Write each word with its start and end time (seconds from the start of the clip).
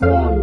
one. 0.00 0.37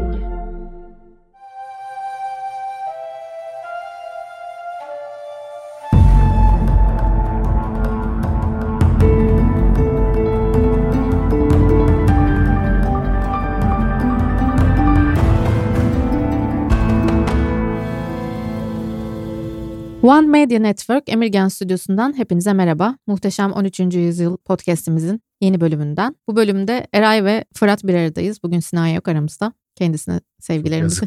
Media 20.45 20.59
Network 20.59 21.09
Emirgan 21.09 21.47
Stüdyosu'ndan 21.47 22.17
hepinize 22.17 22.53
merhaba. 22.53 22.97
Muhteşem 23.07 23.51
13. 23.51 23.79
Yüzyıl 23.79 24.37
podcastimizin 24.37 25.21
yeni 25.41 25.61
bölümünden. 25.61 26.15
Bu 26.27 26.35
bölümde 26.35 26.87
Eray 26.93 27.23
ve 27.23 27.45
Fırat 27.53 27.83
bir 27.83 27.93
aradayız. 27.93 28.43
Bugün 28.43 28.59
Sinan 28.59 28.87
yok 28.87 29.07
aramızda. 29.07 29.53
Kendisine 29.75 30.19
sevgilerimizi 30.39 31.05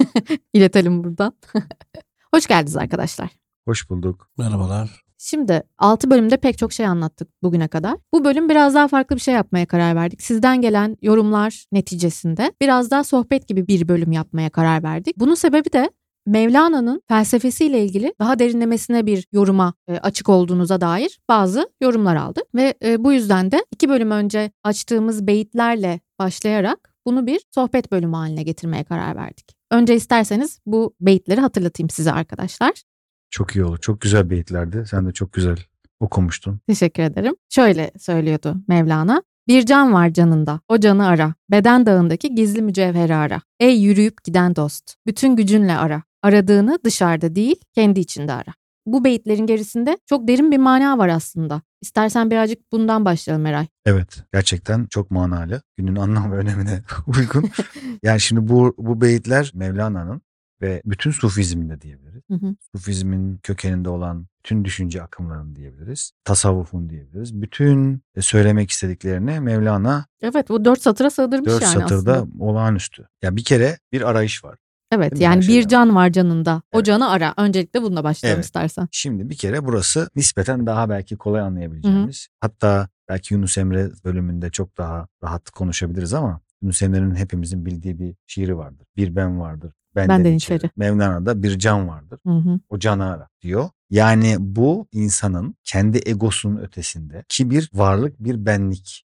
iletelim 0.54 1.04
buradan. 1.04 1.32
Hoş 2.34 2.46
geldiniz 2.46 2.76
arkadaşlar. 2.76 3.30
Hoş 3.66 3.90
bulduk. 3.90 4.30
Merhabalar. 4.38 5.04
Şimdi 5.18 5.62
6 5.78 6.10
bölümde 6.10 6.36
pek 6.36 6.58
çok 6.58 6.72
şey 6.72 6.86
anlattık 6.86 7.42
bugüne 7.42 7.68
kadar. 7.68 7.96
Bu 8.12 8.24
bölüm 8.24 8.48
biraz 8.48 8.74
daha 8.74 8.88
farklı 8.88 9.16
bir 9.16 9.20
şey 9.20 9.34
yapmaya 9.34 9.66
karar 9.66 9.96
verdik. 9.96 10.22
Sizden 10.22 10.60
gelen 10.60 10.96
yorumlar 11.02 11.64
neticesinde 11.72 12.52
biraz 12.60 12.90
daha 12.90 13.04
sohbet 13.04 13.48
gibi 13.48 13.68
bir 13.68 13.88
bölüm 13.88 14.12
yapmaya 14.12 14.50
karar 14.50 14.82
verdik. 14.82 15.18
Bunun 15.18 15.34
sebebi 15.34 15.72
de 15.72 15.90
Mevlana'nın 16.28 17.02
felsefesiyle 17.08 17.84
ilgili 17.84 18.14
daha 18.20 18.38
derinlemesine 18.38 19.06
bir 19.06 19.26
yoruma 19.32 19.74
e, 19.88 19.98
açık 19.98 20.28
olduğunuza 20.28 20.80
dair 20.80 21.20
bazı 21.28 21.70
yorumlar 21.80 22.16
aldık. 22.16 22.44
Ve 22.54 22.74
e, 22.84 23.04
bu 23.04 23.12
yüzden 23.12 23.50
de 23.50 23.64
iki 23.72 23.88
bölüm 23.88 24.10
önce 24.10 24.50
açtığımız 24.64 25.26
beyitlerle 25.26 26.00
başlayarak 26.18 26.94
bunu 27.06 27.26
bir 27.26 27.40
sohbet 27.54 27.92
bölümü 27.92 28.16
haline 28.16 28.42
getirmeye 28.42 28.84
karar 28.84 29.16
verdik. 29.16 29.56
Önce 29.70 29.94
isterseniz 29.94 30.60
bu 30.66 30.94
beyitleri 31.00 31.40
hatırlatayım 31.40 31.90
size 31.90 32.12
arkadaşlar. 32.12 32.82
Çok 33.30 33.56
iyi 33.56 33.64
olur. 33.64 33.78
Çok 33.78 34.00
güzel 34.00 34.30
beyitlerdi. 34.30 34.84
Sen 34.90 35.06
de 35.06 35.12
çok 35.12 35.32
güzel 35.32 35.56
okumuştun. 36.00 36.60
Teşekkür 36.66 37.02
ederim. 37.02 37.34
Şöyle 37.48 37.90
söylüyordu 37.98 38.56
Mevlana. 38.68 39.22
Bir 39.48 39.66
can 39.66 39.92
var 39.92 40.12
canında, 40.12 40.60
o 40.68 40.80
canı 40.80 41.06
ara. 41.06 41.34
Beden 41.50 41.86
dağındaki 41.86 42.34
gizli 42.34 42.62
mücevheri 42.62 43.14
ara. 43.14 43.40
Ey 43.60 43.80
yürüyüp 43.80 44.24
giden 44.24 44.56
dost, 44.56 44.94
bütün 45.06 45.36
gücünle 45.36 45.76
ara. 45.76 46.02
Aradığını 46.22 46.78
dışarıda 46.84 47.34
değil, 47.34 47.56
kendi 47.74 48.00
içinde 48.00 48.32
ara. 48.32 48.52
Bu 48.86 49.04
beyitlerin 49.04 49.46
gerisinde 49.46 49.98
çok 50.06 50.28
derin 50.28 50.50
bir 50.50 50.58
mana 50.58 50.98
var 50.98 51.08
aslında. 51.08 51.62
İstersen 51.80 52.30
birazcık 52.30 52.72
bundan 52.72 53.04
başlayalım 53.04 53.46
Eray. 53.46 53.66
Evet. 53.86 54.24
Gerçekten 54.32 54.86
çok 54.86 55.10
manalı. 55.10 55.62
Günün 55.76 55.96
anlam 55.96 56.32
ve 56.32 56.36
önemine 56.36 56.82
uygun. 57.06 57.50
yani 58.02 58.20
şimdi 58.20 58.48
bu, 58.48 58.74
bu 58.78 59.00
beyitler 59.00 59.50
Mevlana'nın 59.54 60.22
ve 60.62 60.82
bütün 60.84 61.10
Sufizmin 61.10 61.70
de 61.70 61.80
diyebiliriz. 61.80 62.22
Hı 62.30 62.34
hı. 62.34 62.54
Sufizmin 62.76 63.38
kökeninde 63.42 63.88
olan 63.88 64.26
bütün 64.38 64.64
düşünce 64.64 65.02
akımlarını 65.02 65.56
diyebiliriz. 65.56 66.12
Tasavvufun 66.24 66.88
diyebiliriz. 66.90 67.42
Bütün 67.42 68.02
e, 68.14 68.22
söylemek 68.22 68.70
istediklerini 68.70 69.40
Mevlana 69.40 70.06
Evet 70.22 70.48
bu 70.48 70.64
dört 70.64 70.82
satıra 70.82 71.10
sığdırmış 71.10 71.52
dört 71.52 71.62
yani 71.62 71.72
satırda 71.72 72.12
aslında. 72.14 72.44
olağanüstü. 72.44 73.08
Ya 73.22 73.36
bir 73.36 73.44
kere 73.44 73.78
bir 73.92 74.08
arayış 74.08 74.44
var. 74.44 74.58
Evet 74.92 75.12
Değil 75.12 75.22
yani 75.22 75.48
bir 75.48 75.68
can 75.68 75.94
var 75.94 76.10
canında. 76.12 76.62
O 76.72 76.76
Evet. 76.76 76.86
canı 76.86 77.10
ara. 77.10 77.34
Öncelikle 77.36 77.82
bununla 77.82 78.04
başlayalım 78.04 78.36
Evet. 78.38 78.44
istersen. 78.44 78.88
Şimdi 78.90 79.30
bir 79.30 79.36
kere 79.36 79.64
burası 79.64 80.08
nispeten 80.16 80.66
daha 80.66 80.88
belki 80.90 81.16
kolay 81.16 81.40
anlayabileceğimiz. 81.40 82.28
Hatta 82.40 82.88
belki 83.08 83.34
Yunus 83.34 83.58
Emre 83.58 83.90
bölümünde 84.04 84.50
çok 84.50 84.78
daha 84.78 85.08
rahat 85.22 85.50
konuşabiliriz 85.50 86.14
ama 86.14 86.40
Yunus 86.62 86.82
Emre'nin 86.82 87.14
hepimizin 87.14 87.66
bildiği 87.66 87.98
bir 87.98 88.14
şiiri 88.26 88.56
vardır. 88.56 88.86
Bir 88.96 89.16
ben 89.16 89.40
vardır. 89.40 89.72
Benden, 89.96 90.18
Benden 90.18 90.32
içeri. 90.32 90.56
içeri. 90.56 90.70
Mevlana'da 90.76 91.42
bir 91.42 91.58
can 91.58 91.88
vardır. 91.88 92.18
Hı 92.26 92.32
hı. 92.32 92.60
O 92.68 92.78
canı 92.78 93.04
ara 93.04 93.28
diyor. 93.42 93.68
Yani 93.90 94.36
bu 94.38 94.88
insanın 94.92 95.54
kendi 95.64 96.00
egosunun 96.06 96.56
ötesinde 96.56 97.24
ki 97.28 97.50
bir 97.50 97.70
varlık 97.74 98.24
bir 98.24 98.46
benlik. 98.46 99.04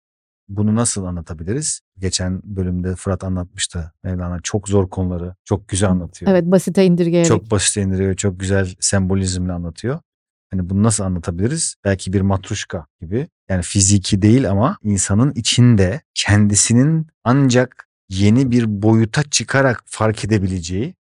Bunu 0.50 0.74
nasıl 0.74 1.04
anlatabiliriz? 1.04 1.80
Geçen 1.98 2.40
bölümde 2.44 2.96
Fırat 2.96 3.24
anlatmıştı. 3.24 3.92
Mevlana 4.02 4.40
çok 4.42 4.68
zor 4.68 4.90
konuları 4.90 5.34
çok 5.44 5.68
güzel 5.68 5.90
anlatıyor. 5.90 6.30
Evet 6.30 6.44
basite 6.44 6.84
indirgeyerek. 6.84 7.28
Çok 7.28 7.50
basit 7.50 7.76
indiriyor, 7.76 8.14
çok 8.14 8.40
güzel 8.40 8.74
sembolizmle 8.80 9.52
anlatıyor. 9.52 10.00
Hani 10.50 10.70
bunu 10.70 10.82
nasıl 10.82 11.04
anlatabiliriz? 11.04 11.74
Belki 11.84 12.12
bir 12.12 12.20
matruşka 12.20 12.86
gibi. 13.00 13.28
Yani 13.48 13.62
fiziki 13.62 14.22
değil 14.22 14.50
ama 14.50 14.78
insanın 14.82 15.32
içinde 15.32 16.00
kendisinin 16.14 17.06
ancak 17.24 17.88
yeni 18.08 18.50
bir 18.50 18.82
boyuta 18.82 19.22
çıkarak 19.22 19.82
fark 19.86 20.24
edebileceği 20.24 20.94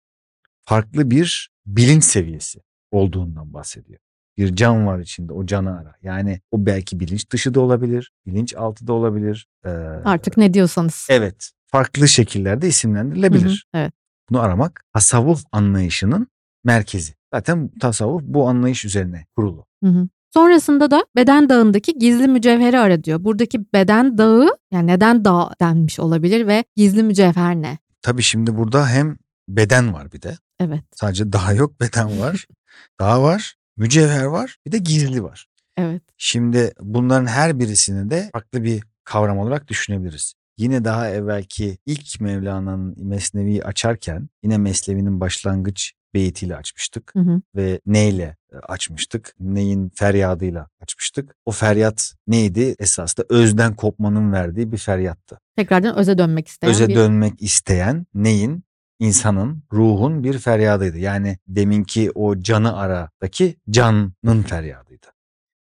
farklı 0.66 1.12
bir 1.12 1.50
bilinç 1.66 2.04
seviyesi 2.04 2.60
olduğundan 2.92 3.54
bahsediyor. 3.54 4.00
Bir 4.40 4.56
can 4.56 4.88
var 4.88 5.00
içinde 5.00 5.34
o 5.34 5.46
canı 5.46 5.78
ara. 5.78 5.96
Yani 6.02 6.42
o 6.52 6.66
belki 6.66 7.00
bilinç 7.00 7.30
dışı 7.32 7.54
da 7.54 7.60
olabilir, 7.62 8.12
bilinç 8.26 8.56
altı 8.56 8.88
da 8.88 8.94
olabilir. 8.94 9.48
Ee, 9.66 9.70
Artık 10.06 10.38
ne 10.38 10.54
diyorsanız. 10.54 11.08
Evet, 11.10 11.52
farklı 11.68 12.08
şekillerde 12.08 12.62
Hı 12.62 12.66
hı. 12.66 12.70
isimlendirilebilir. 12.70 13.68
Evet. 13.74 13.94
Bunu 14.30 14.40
aramak 14.40 14.84
tasavvuf 14.94 15.44
anlayışının 15.52 16.28
merkezi. 16.64 17.14
Zaten 17.34 17.70
tasavvuf 17.80 18.22
bu 18.24 18.48
anlayış 18.50 18.86
üzerine 18.86 19.26
kurulu. 19.36 19.66
Hı 19.84 19.90
hı. 19.90 20.08
Sonrasında 20.34 20.92
da 20.92 21.06
beden 21.16 21.50
dağındaki 21.50 22.00
gizli 22.00 22.28
mücevheri 22.28 22.80
ara 22.80 23.04
diyor. 23.04 23.24
Buradaki 23.24 23.74
beden 23.74 24.18
dağı 24.18 24.58
yani 24.72 24.88
neden 24.88 25.26
dağ 25.26 25.50
denmiş 25.62 26.00
olabilir 26.00 26.48
ve 26.48 26.64
gizli 26.76 27.04
mücevher 27.04 27.56
ne? 27.56 27.78
Tabii 28.02 28.24
şimdi 28.24 28.58
burada 28.58 28.88
hem 28.88 29.18
beden 29.48 29.94
var 29.94 30.12
bir 30.12 30.22
de. 30.22 30.38
Evet. 30.60 30.84
Sadece 30.96 31.34
dağ 31.34 31.54
yok 31.54 31.82
beden 31.82 32.20
var. 32.20 32.46
dağ 33.00 33.22
var, 33.24 33.56
mücevher 33.80 34.24
var 34.24 34.58
bir 34.66 34.72
de 34.72 34.78
gizli 34.78 35.24
var. 35.24 35.46
Evet. 35.78 36.02
Şimdi 36.18 36.74
bunların 36.80 37.26
her 37.26 37.60
birisini 37.60 38.10
de 38.10 38.30
farklı 38.34 38.64
bir 38.64 38.84
kavram 39.04 39.38
olarak 39.38 39.68
düşünebiliriz. 39.68 40.34
Yine 40.58 40.86
daha 40.86 41.10
evvelki 41.10 41.78
ilk 41.86 42.22
Mevlana'nın 42.22 42.96
Mesnevi'yi 42.98 43.64
açarken 43.64 44.30
yine 44.44 44.58
Mesnevi'nin 44.58 45.20
başlangıç 45.20 45.94
beytiyle 46.14 46.56
açmıştık. 46.56 47.12
Hı 47.16 47.20
hı. 47.20 47.42
ve 47.56 47.80
neyle 47.86 48.38
e, 48.54 48.58
açmıştık? 48.58 49.36
Neyin 49.40 49.92
feryadıyla 49.96 50.68
açmıştık? 50.82 51.36
O 51.46 51.52
feryat 51.52 52.14
neydi? 52.28 52.76
Esasında 52.80 53.26
özden 53.30 53.76
kopmanın 53.76 54.32
verdiği 54.32 54.72
bir 54.72 54.78
feryattı. 54.78 55.40
Tekrardan 55.56 55.98
öze 55.98 56.18
dönmek 56.18 56.48
isteyen 56.48 56.72
Öze 56.72 56.88
bir 56.88 56.96
dönmek 56.96 57.42
isteyen 57.42 58.06
neyin? 58.14 58.64
İnsanın, 59.00 59.64
ruhun 59.74 60.24
bir 60.24 60.40
feryadıydı. 60.40 60.98
Yani 60.98 61.38
deminki 61.48 62.12
o 62.12 62.40
canı 62.40 62.78
aradaki 62.78 63.56
canın 63.70 64.42
feryadıydı. 64.44 65.08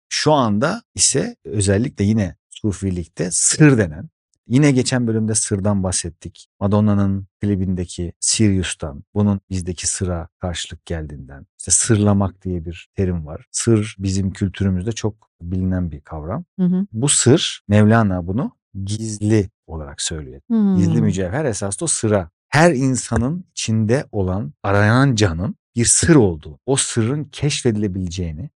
Şu 0.09 0.33
anda 0.33 0.83
ise 0.95 1.37
özellikle 1.45 2.05
yine 2.05 2.37
Sufilikte 2.51 3.29
sır 3.31 3.79
denen 3.79 4.11
Yine 4.49 4.71
geçen 4.71 5.07
bölümde 5.07 5.35
sırdan 5.35 5.83
bahsettik. 5.83 6.49
Madonna'nın 6.61 7.27
klibindeki 7.41 8.13
Sirius'tan, 8.21 9.05
bunun 9.15 9.41
bizdeki 9.51 9.87
sıra 9.87 10.29
karşılık 10.39 10.87
geldiğinden. 10.87 11.47
İşte 11.59 11.71
sırlamak 11.71 12.45
diye 12.45 12.65
bir 12.65 12.89
terim 12.97 13.27
var. 13.27 13.47
Sır 13.51 13.97
bizim 13.99 14.33
kültürümüzde 14.33 14.93
çok 14.93 15.31
bilinen 15.43 15.91
bir 15.91 16.01
kavram. 16.01 16.45
Hı 16.59 16.65
hı. 16.65 16.87
Bu 16.93 17.09
sır, 17.09 17.63
Mevlana 17.69 18.27
bunu 18.27 18.53
gizli 18.85 19.51
olarak 19.67 20.03
söylüyor. 20.03 20.41
Hmm. 20.47 20.77
Gizli 20.77 21.03
mücevher 21.03 21.45
esas 21.45 21.81
da 21.81 21.85
o 21.85 21.89
sıra. 21.89 22.31
Her 22.59 22.73
insanın 22.75 23.45
içinde 23.51 24.05
olan 24.13 24.53
arayan 24.63 25.15
canın 25.15 25.57
bir 25.77 25.85
sır 25.85 26.15
olduğu, 26.15 26.59
o 26.67 26.77
sırrın 26.77 27.25
keşfedilebileceğini 27.25 28.51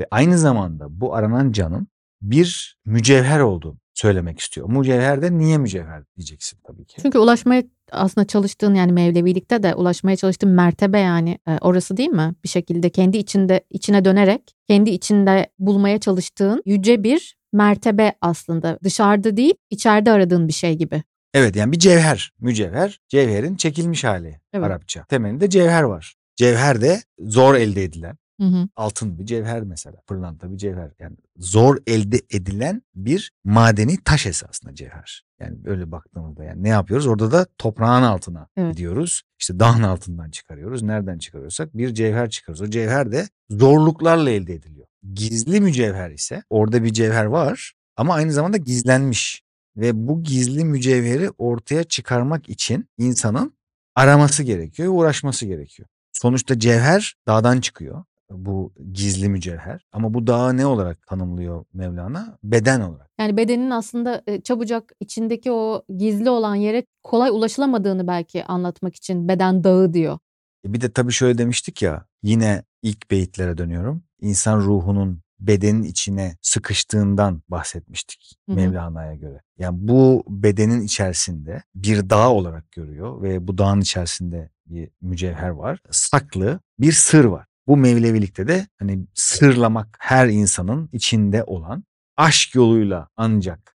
ve 0.00 0.06
aynı 0.10 0.38
zamanda 0.38 1.00
bu 1.00 1.14
aranan 1.14 1.52
canın 1.52 1.88
bir 2.22 2.78
mücevher 2.86 3.40
olduğunu 3.40 3.78
söylemek 3.94 4.40
istiyor. 4.40 4.68
Mücevher 4.68 5.22
de 5.22 5.38
niye 5.38 5.58
mücevher 5.58 6.02
diyeceksin 6.16 6.58
tabii 6.66 6.86
ki. 6.86 6.96
Çünkü 7.02 7.18
ulaşmaya 7.18 7.62
aslında 7.92 8.26
çalıştığın 8.26 8.74
yani 8.74 8.92
Mevlevilikte 8.92 9.62
de 9.62 9.74
ulaşmaya 9.74 10.16
çalıştığın 10.16 10.50
mertebe 10.50 10.98
yani 10.98 11.38
e, 11.48 11.58
orası 11.60 11.96
değil 11.96 12.10
mi? 12.10 12.34
Bir 12.44 12.48
şekilde 12.48 12.90
kendi 12.90 13.16
içinde 13.16 13.64
içine 13.70 14.04
dönerek 14.04 14.54
kendi 14.68 14.90
içinde 14.90 15.52
bulmaya 15.58 16.00
çalıştığın 16.00 16.62
yüce 16.66 17.04
bir 17.04 17.36
mertebe 17.52 18.12
aslında. 18.20 18.78
Dışarıda 18.84 19.36
değil, 19.36 19.54
içeride 19.70 20.10
aradığın 20.10 20.48
bir 20.48 20.52
şey 20.52 20.74
gibi. 20.74 21.02
Evet 21.34 21.56
yani 21.56 21.72
bir 21.72 21.78
cevher, 21.78 22.32
mücevher, 22.40 23.00
cevherin 23.08 23.56
çekilmiş 23.56 24.04
hali 24.04 24.40
Evet. 24.52 24.66
Arapça. 24.66 25.04
Temelinde 25.04 25.50
cevher 25.50 25.82
var. 25.82 26.14
Cevher 26.36 26.80
de 26.80 27.02
zor 27.18 27.54
elde 27.54 27.84
edilen 27.84 28.16
Hı 28.40 28.46
hı. 28.46 28.68
altın 28.76 29.18
bir 29.18 29.26
cevher 29.26 29.62
mesela. 29.62 29.96
Pırlanta 30.06 30.52
bir 30.52 30.56
cevher. 30.56 30.90
Yani 30.98 31.16
zor 31.36 31.76
elde 31.86 32.20
edilen 32.30 32.82
bir 32.94 33.32
madeni 33.44 33.96
taş 34.04 34.26
esasında 34.26 34.74
cevher. 34.74 35.24
Yani 35.40 35.56
öyle 35.64 35.92
baktığımızda 35.92 36.44
yani 36.44 36.62
ne 36.62 36.68
yapıyoruz? 36.68 37.06
Orada 37.06 37.32
da 37.32 37.46
toprağın 37.58 38.02
altına 38.02 38.48
Evet. 38.56 38.72
gidiyoruz. 38.72 39.22
İşte 39.40 39.60
dağın 39.60 39.82
altından 39.82 40.30
çıkarıyoruz. 40.30 40.82
Nereden 40.82 41.18
çıkarıyorsak 41.18 41.76
bir 41.76 41.94
cevher 41.94 42.30
çıkarıyoruz. 42.30 42.68
O 42.68 42.70
cevher 42.70 43.12
de 43.12 43.28
zorluklarla 43.50 44.30
elde 44.30 44.54
ediliyor. 44.54 44.86
Gizli 45.14 45.60
mücevher 45.60 46.10
ise 46.10 46.42
orada 46.50 46.84
bir 46.84 46.92
cevher 46.92 47.24
var 47.24 47.72
ama 47.96 48.14
aynı 48.14 48.32
zamanda 48.32 48.56
gizlenmiş. 48.56 49.42
Ve 49.76 50.08
bu 50.08 50.22
gizli 50.22 50.64
mücevheri 50.64 51.30
ortaya 51.38 51.84
çıkarmak 51.84 52.48
için 52.48 52.88
insanın 52.98 53.52
araması 53.94 54.42
gerekiyor, 54.42 54.92
uğraşması 54.94 55.46
gerekiyor. 55.46 55.88
Sonuçta 56.12 56.58
cevher 56.58 57.14
dağdan 57.28 57.60
çıkıyor. 57.60 58.04
Bu 58.30 58.72
gizli 58.92 59.28
mücevher. 59.28 59.86
Ama 59.92 60.14
bu 60.14 60.26
dağı 60.26 60.56
ne 60.56 60.66
olarak 60.66 61.06
tanımlıyor 61.06 61.64
Mevlana? 61.74 62.38
Beden 62.44 62.80
olarak. 62.80 63.10
Yani 63.20 63.36
bedenin 63.36 63.70
aslında 63.70 64.22
e, 64.26 64.40
çabucak 64.40 64.92
içindeki 65.00 65.52
o 65.52 65.82
gizli 65.98 66.30
olan 66.30 66.54
yere 66.54 66.84
kolay 67.02 67.30
ulaşılamadığını 67.30 68.06
belki 68.06 68.44
anlatmak 68.44 68.96
için 68.96 69.28
beden 69.28 69.64
dağı 69.64 69.94
diyor. 69.94 70.18
E 70.66 70.72
bir 70.72 70.80
de 70.80 70.92
tabii 70.92 71.12
şöyle 71.12 71.38
demiştik 71.38 71.82
ya 71.82 72.06
yine 72.22 72.62
ilk 72.82 73.10
beyitlere 73.10 73.58
dönüyorum. 73.58 74.02
İnsan 74.20 74.60
ruhunun 74.60 75.23
bedenin 75.40 75.82
içine 75.82 76.36
sıkıştığından 76.42 77.42
bahsetmiştik. 77.48 78.34
Mevlana'ya 78.48 79.14
göre. 79.14 79.40
Yani 79.58 79.88
bu 79.88 80.24
bedenin 80.28 80.80
içerisinde 80.80 81.62
bir 81.74 82.10
dağ 82.10 82.30
olarak 82.30 82.72
görüyor 82.72 83.22
ve 83.22 83.48
bu 83.48 83.58
dağın 83.58 83.80
içerisinde 83.80 84.50
bir 84.66 84.90
mücevher 85.00 85.48
var. 85.48 85.78
Saklı 85.90 86.60
bir 86.78 86.92
sır 86.92 87.24
var. 87.24 87.46
Bu 87.66 87.76
Mevlevilikte 87.76 88.48
de 88.48 88.66
hani 88.78 89.06
sırlamak 89.14 89.96
her 90.00 90.28
insanın 90.28 90.88
içinde 90.92 91.44
olan 91.44 91.84
aşk 92.16 92.54
yoluyla 92.54 93.08
ancak 93.16 93.76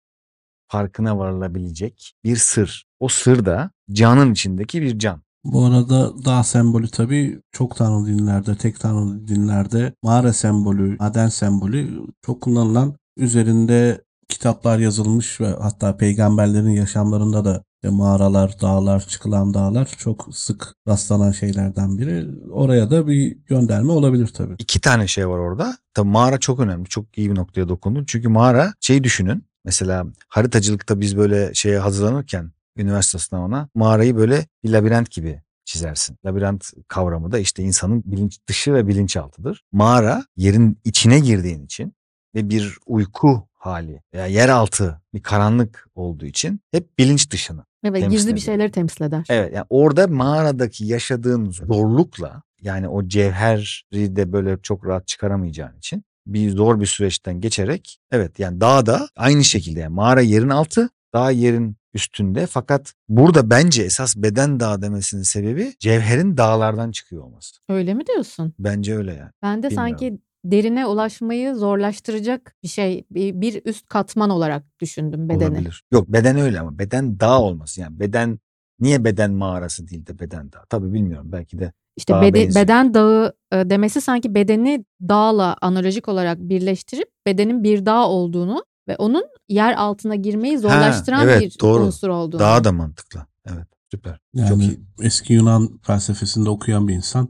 farkına 0.68 1.18
varılabilecek 1.18 2.14
bir 2.24 2.36
sır. 2.36 2.86
O 3.00 3.08
sır 3.08 3.44
da 3.44 3.70
canın 3.92 4.32
içindeki 4.32 4.82
bir 4.82 4.98
can. 4.98 5.22
Bu 5.52 5.64
arada 5.64 6.24
dağ 6.24 6.42
sembolü 6.42 6.88
tabii 6.88 7.40
çok 7.52 7.76
tanrılı 7.76 8.06
dinlerde, 8.06 8.56
tek 8.56 8.80
tanrılı 8.80 9.28
dinlerde 9.28 9.92
mağara 10.02 10.32
sembolü, 10.32 10.96
maden 11.00 11.28
sembolü 11.28 12.06
çok 12.22 12.40
kullanılan 12.40 12.94
üzerinde 13.16 14.04
kitaplar 14.28 14.78
yazılmış 14.78 15.40
ve 15.40 15.46
hatta 15.46 15.96
peygamberlerin 15.96 16.70
yaşamlarında 16.70 17.44
da 17.44 17.62
işte 17.82 17.96
mağaralar, 17.96 18.60
dağlar, 18.60 19.00
çıkılan 19.00 19.54
dağlar 19.54 19.88
çok 19.98 20.28
sık 20.32 20.74
rastlanan 20.88 21.32
şeylerden 21.32 21.98
biri. 21.98 22.28
Oraya 22.50 22.90
da 22.90 23.06
bir 23.06 23.36
gönderme 23.46 23.92
olabilir 23.92 24.26
tabii. 24.26 24.54
İki 24.58 24.80
tane 24.80 25.06
şey 25.06 25.28
var 25.28 25.38
orada. 25.38 25.76
Tabii 25.94 26.08
mağara 26.08 26.38
çok 26.38 26.60
önemli. 26.60 26.88
Çok 26.88 27.18
iyi 27.18 27.30
bir 27.30 27.34
noktaya 27.34 27.68
dokundun. 27.68 28.04
Çünkü 28.06 28.28
mağara 28.28 28.74
şeyi 28.80 29.04
düşünün. 29.04 29.44
Mesela 29.64 30.06
haritacılıkta 30.28 31.00
biz 31.00 31.16
böyle 31.16 31.54
şeye 31.54 31.78
hazırlanırken 31.78 32.50
üniversite 32.76 33.18
sınavına 33.18 33.68
mağarayı 33.74 34.16
böyle 34.16 34.46
bir 34.64 34.70
labirent 34.70 35.10
gibi 35.10 35.42
çizersin. 35.64 36.16
Labirent 36.24 36.72
kavramı 36.88 37.32
da 37.32 37.38
işte 37.38 37.62
insanın 37.62 38.02
bilinç 38.06 38.38
dışı 38.48 38.74
ve 38.74 38.88
bilinçaltıdır. 38.88 39.64
Mağara 39.72 40.24
yerin 40.36 40.78
içine 40.84 41.20
girdiğin 41.20 41.64
için 41.64 41.94
ve 42.34 42.50
bir 42.50 42.78
uyku 42.86 43.48
hali 43.54 44.02
veya 44.14 44.26
yeraltı 44.26 45.00
bir 45.14 45.22
karanlık 45.22 45.88
olduğu 45.94 46.26
için 46.26 46.60
hep 46.70 46.98
bilinç 46.98 47.30
dışını. 47.30 47.64
Evet 47.84 48.10
gizli 48.10 48.26
bir 48.26 48.32
ediyor. 48.32 48.44
şeyleri 48.44 48.70
temsil 48.70 49.04
eder. 49.04 49.24
Evet 49.28 49.54
yani 49.54 49.66
orada 49.70 50.06
mağaradaki 50.06 50.84
yaşadığın 50.84 51.50
zorlukla 51.50 52.42
yani 52.62 52.88
o 52.88 53.08
cevheri 53.08 54.16
de 54.16 54.32
böyle 54.32 54.58
çok 54.62 54.86
rahat 54.86 55.06
çıkaramayacağın 55.06 55.78
için 55.78 56.04
bir 56.26 56.50
zor 56.50 56.80
bir 56.80 56.86
süreçten 56.86 57.40
geçerek 57.40 57.98
evet 58.10 58.38
yani 58.38 58.60
dağda 58.60 59.08
aynı 59.16 59.44
şekilde 59.44 59.80
yani 59.80 59.94
mağara 59.94 60.20
yerin 60.20 60.48
altı 60.48 60.88
dağ 61.14 61.30
yerin 61.30 61.76
üstünde 61.96 62.46
fakat 62.46 62.92
burada 63.08 63.50
bence 63.50 63.82
esas 63.82 64.16
beden 64.16 64.60
dağ 64.60 64.82
demesinin 64.82 65.22
sebebi 65.22 65.74
cevherin 65.78 66.36
dağlardan 66.36 66.90
çıkıyor 66.90 67.22
olması. 67.22 67.56
Öyle 67.68 67.94
mi 67.94 68.06
diyorsun? 68.06 68.52
Bence 68.58 68.96
öyle 68.96 69.14
yani. 69.14 69.30
Ben 69.42 69.62
de 69.62 69.70
Bilmiyorum. 69.70 69.90
sanki 69.98 70.18
derine 70.44 70.86
ulaşmayı 70.86 71.54
zorlaştıracak 71.54 72.54
bir 72.62 72.68
şey, 72.68 73.04
bir, 73.10 73.62
üst 73.64 73.88
katman 73.88 74.30
olarak 74.30 74.64
düşündüm 74.80 75.28
bedeni. 75.28 75.48
Olabilir. 75.50 75.84
Yok 75.92 76.08
beden 76.08 76.36
öyle 76.38 76.60
ama 76.60 76.78
beden 76.78 77.20
dağ 77.20 77.40
olması 77.40 77.80
yani 77.80 78.00
beden 78.00 78.38
niye 78.80 79.04
beden 79.04 79.30
mağarası 79.32 79.88
değil 79.88 80.06
de 80.06 80.18
beden 80.18 80.52
dağ? 80.52 80.64
Tabii 80.70 80.92
bilmiyorum 80.92 81.32
belki 81.32 81.58
de 81.58 81.72
İşte 81.96 82.12
Dağa 82.14 82.22
bede- 82.22 82.34
benziyor. 82.34 82.64
beden 82.64 82.94
dağı 82.94 83.32
e, 83.52 83.70
demesi 83.70 84.00
sanki 84.00 84.34
bedeni 84.34 84.84
dağla 85.00 85.56
analojik 85.60 86.08
olarak 86.08 86.38
birleştirip 86.38 87.08
bedenin 87.26 87.62
bir 87.64 87.86
dağ 87.86 88.08
olduğunu 88.08 88.64
ve 88.88 88.96
onun 88.96 89.24
yer 89.48 89.72
altına 89.74 90.14
girmeyi 90.14 90.58
zorlaştıran 90.58 91.24
evet, 91.28 91.40
bir 91.42 91.56
doğru. 91.60 91.82
unsur 91.82 92.08
olduğunu. 92.08 92.40
dağ 92.40 92.64
da 92.64 92.72
mantıklı. 92.72 93.26
Evet 93.46 93.66
süper. 93.90 94.20
Yani 94.34 94.48
Çok 94.48 94.60
iyi. 94.62 94.80
eski 95.02 95.32
Yunan 95.32 95.78
felsefesinde 95.82 96.50
okuyan 96.50 96.88
bir 96.88 96.94
insan 96.94 97.28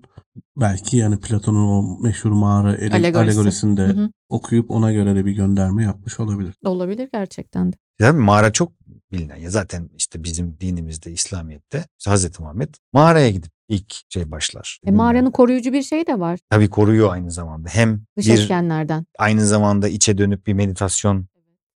belki 0.56 0.96
yani 0.96 1.20
Platon'un 1.20 1.68
o 1.68 1.98
meşhur 2.02 2.30
mağara 2.30 2.76
ele- 2.76 2.94
Alegorisi. 2.94 3.18
alegorisinde 3.18 3.82
Hı 3.82 3.92
hı. 3.92 4.10
okuyup 4.28 4.70
ona 4.70 4.92
göre 4.92 5.14
de 5.16 5.24
bir 5.26 5.32
gönderme 5.32 5.82
yapmış 5.84 6.20
olabilir. 6.20 6.54
Olabilir 6.64 7.08
gerçekten 7.12 7.72
de. 7.72 7.76
Ya 8.00 8.12
mağara 8.12 8.52
çok 8.52 8.72
bilinen 9.12 9.36
ya 9.36 9.50
zaten 9.50 9.90
işte 9.96 10.24
bizim 10.24 10.56
dinimizde 10.60 11.12
İslamiyet'te 11.12 11.84
işte 11.98 12.10
Hazreti 12.10 12.42
Muhammed 12.42 12.74
mağaraya 12.92 13.30
gidip 13.30 13.50
ilk 13.68 13.94
şey 14.08 14.30
başlar. 14.30 14.80
E, 14.86 14.90
mağaranın 14.90 15.30
koruyucu 15.30 15.72
bir 15.72 15.82
şey 15.82 16.06
de 16.06 16.20
var 16.20 16.38
tabii 16.50 16.70
koruyor 16.70 17.12
aynı 17.12 17.30
zamanda. 17.30 17.68
Hem 17.68 18.00
dış 18.18 18.26
bir 18.28 18.42
etkenlerden. 18.42 19.06
aynı 19.18 19.46
zamanda 19.46 19.88
içe 19.88 20.18
dönüp 20.18 20.46
bir 20.46 20.52
meditasyon 20.52 21.26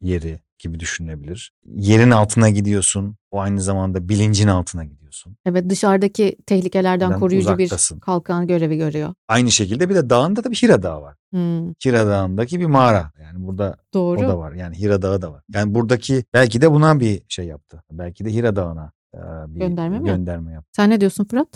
yeri 0.02 0.40
gibi 0.60 0.80
düşünülebilir. 0.80 1.52
Yerin 1.66 2.12
altına 2.12 2.50
gidiyorsun. 2.50 3.16
O 3.32 3.40
aynı 3.40 3.62
zamanda 3.62 4.10
bilincin 4.10 4.48
altına 4.48 4.84
gidiyorsun. 4.86 5.36
Evet 5.46 5.70
dışarıdaki 5.70 6.38
tehlikelerden 6.46 7.12
Ben 7.12 7.20
koruyucu 7.20 7.54
uzaktasın. 7.54 7.98
bir 7.98 8.02
kalkan 8.02 8.48
görevi 8.48 8.78
görüyor. 8.78 9.14
Aynı 9.28 9.52
şekilde 9.52 9.90
bir 9.90 9.96
de 9.96 10.10
dağında 10.10 10.44
da 10.44 10.52
bir 10.52 10.56
Hira 10.56 10.84
Dağı 10.84 11.02
var. 11.02 11.16
Hmm, 11.32 11.70
Hira 11.70 12.08
Dağı'ndaki 12.08 12.60
bir 12.60 12.66
mağara. 12.66 13.12
Yani 13.22 13.48
burada 13.48 13.78
doğru. 13.94 14.20
o 14.20 14.28
da 14.28 14.38
var. 14.38 14.52
Yani 14.54 14.80
Hira 14.80 15.02
Dağı 15.02 15.22
da 15.22 15.32
var. 15.32 15.44
Yani 15.54 15.76
buradaki 15.76 16.24
belki 16.34 16.62
de 16.62 16.72
buna 16.72 17.00
bir 17.00 17.22
şey 17.28 17.46
yaptı. 17.46 17.84
Belki 17.92 18.26
de 18.26 18.34
Hira 18.34 18.56
Dağı'na 18.56 18.92
e, 19.16 19.20
bir 19.48 19.60
Gönderme 19.60 20.00
mi 20.00 20.06
gönderme 20.06 20.52
yaptı. 20.54 20.70
Sen 20.76 20.90
ne 20.90 21.02
diyorsun 21.02 21.26
Fırat? 21.26 21.48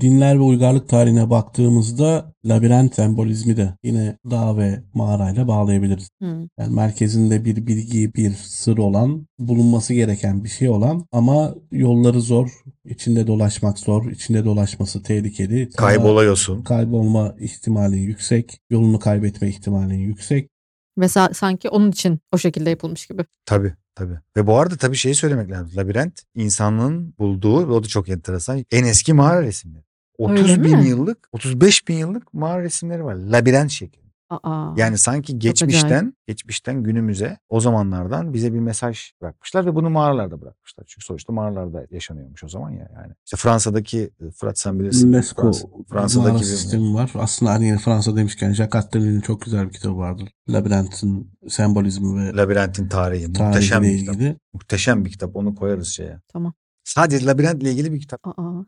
Dinler 0.00 0.38
ve 0.38 0.42
uygarlık 0.42 0.88
tarihine 0.88 1.30
baktığımızda 1.30 2.32
labirent 2.44 2.94
sembolizmi 2.94 3.56
de 3.56 3.74
yine 3.82 4.16
dağ 4.30 4.56
ve 4.56 4.82
mağarayla 4.94 5.48
bağlayabiliriz. 5.48 6.10
Hmm. 6.18 6.40
Yani 6.58 6.74
merkezinde 6.74 7.44
bir 7.44 7.66
bilgi, 7.66 8.14
bir 8.14 8.30
sır 8.30 8.78
olan, 8.78 9.26
bulunması 9.38 9.94
gereken 9.94 10.44
bir 10.44 10.48
şey 10.48 10.68
olan 10.68 11.06
ama 11.12 11.54
yolları 11.72 12.20
zor, 12.20 12.50
içinde 12.84 13.26
dolaşmak 13.26 13.78
zor, 13.78 14.10
içinde 14.10 14.44
dolaşması 14.44 15.02
tehlikeli. 15.02 15.70
Kayboluyorsun. 15.70 16.62
Kaybolma 16.62 17.34
ihtimalin 17.40 18.00
yüksek, 18.00 18.58
yolunu 18.70 18.98
kaybetme 18.98 19.48
ihtimalin 19.48 19.98
yüksek. 19.98 20.50
Ve 21.00 21.04
sa- 21.04 21.34
sanki 21.34 21.68
onun 21.68 21.90
için 21.90 22.20
o 22.32 22.38
şekilde 22.38 22.70
yapılmış 22.70 23.06
gibi. 23.06 23.24
Tabii 23.46 23.74
tabii. 23.94 24.18
Ve 24.36 24.46
bu 24.46 24.58
arada 24.58 24.76
tabii 24.76 24.96
şeyi 24.96 25.14
söylemek 25.14 25.50
lazım. 25.50 25.70
Labirent 25.76 26.22
insanlığın 26.34 27.14
bulduğu 27.18 27.68
ve 27.68 27.72
o 27.72 27.82
da 27.84 27.88
çok 27.88 28.08
enteresan 28.08 28.64
en 28.70 28.84
eski 28.84 29.12
mağara 29.12 29.42
resimleri. 29.42 29.84
30 30.18 30.40
Öyle 30.50 30.64
bin 30.64 30.78
mi? 30.78 30.88
yıllık 30.88 31.28
35 31.32 31.88
bin 31.88 31.96
yıllık 31.96 32.34
mağara 32.34 32.62
resimleri 32.62 33.04
var. 33.04 33.14
Labirent 33.14 33.70
şeklinde. 33.70 33.99
Aa, 34.30 34.74
Yani 34.76 34.98
sanki 34.98 35.38
geçmişten 35.38 36.14
geçmişten 36.26 36.82
günümüze 36.82 37.38
o 37.48 37.60
zamanlardan 37.60 38.32
bize 38.34 38.54
bir 38.54 38.58
mesaj 38.58 39.12
bırakmışlar 39.22 39.66
ve 39.66 39.74
bunu 39.74 39.90
mağaralarda 39.90 40.40
bırakmışlar. 40.40 40.84
Çünkü 40.88 41.04
sonuçta 41.06 41.32
mağaralarda 41.32 41.86
yaşanıyormuş 41.90 42.44
o 42.44 42.48
zaman 42.48 42.70
ya 42.70 42.88
yani. 42.96 43.12
İşte 43.26 43.36
Fransa'daki 43.36 44.10
Fırat 44.36 44.58
sen 44.58 44.80
bilirsin. 44.80 45.08
UNESCO 45.08 45.42
Fransa- 45.42 45.66
Fransa'daki 45.88 46.28
mağara 46.28 46.40
bir 46.40 46.44
sistemi 46.46 46.94
var. 46.94 47.10
Aslında 47.14 47.52
hani 47.52 47.78
Fransa 47.78 48.16
demişken 48.16 48.52
Jacques 48.52 48.84
Attali'nin 48.84 49.20
çok 49.20 49.40
güzel 49.42 49.68
bir 49.68 49.72
kitabı 49.72 49.96
vardır. 49.96 50.28
Labirentin 50.48 51.32
sembolizmi 51.48 52.20
ve 52.24 52.36
labirentin 52.36 52.88
tarihi. 52.88 53.26
Muhteşem 53.26 53.52
tarihiyle 53.82 53.94
bir 53.94 53.98
kitap. 54.00 54.14
ilgili. 54.14 54.36
Muhteşem 54.52 55.04
bir 55.04 55.10
kitap. 55.10 55.36
Onu 55.36 55.54
koyarız 55.54 55.88
şeye. 55.88 56.20
Tamam. 56.32 56.54
Sadece 56.84 57.26
labirentle 57.26 57.70
ilgili 57.72 57.92
bir 57.92 58.00
kitap. 58.00 58.20
Aa. 58.24 58.60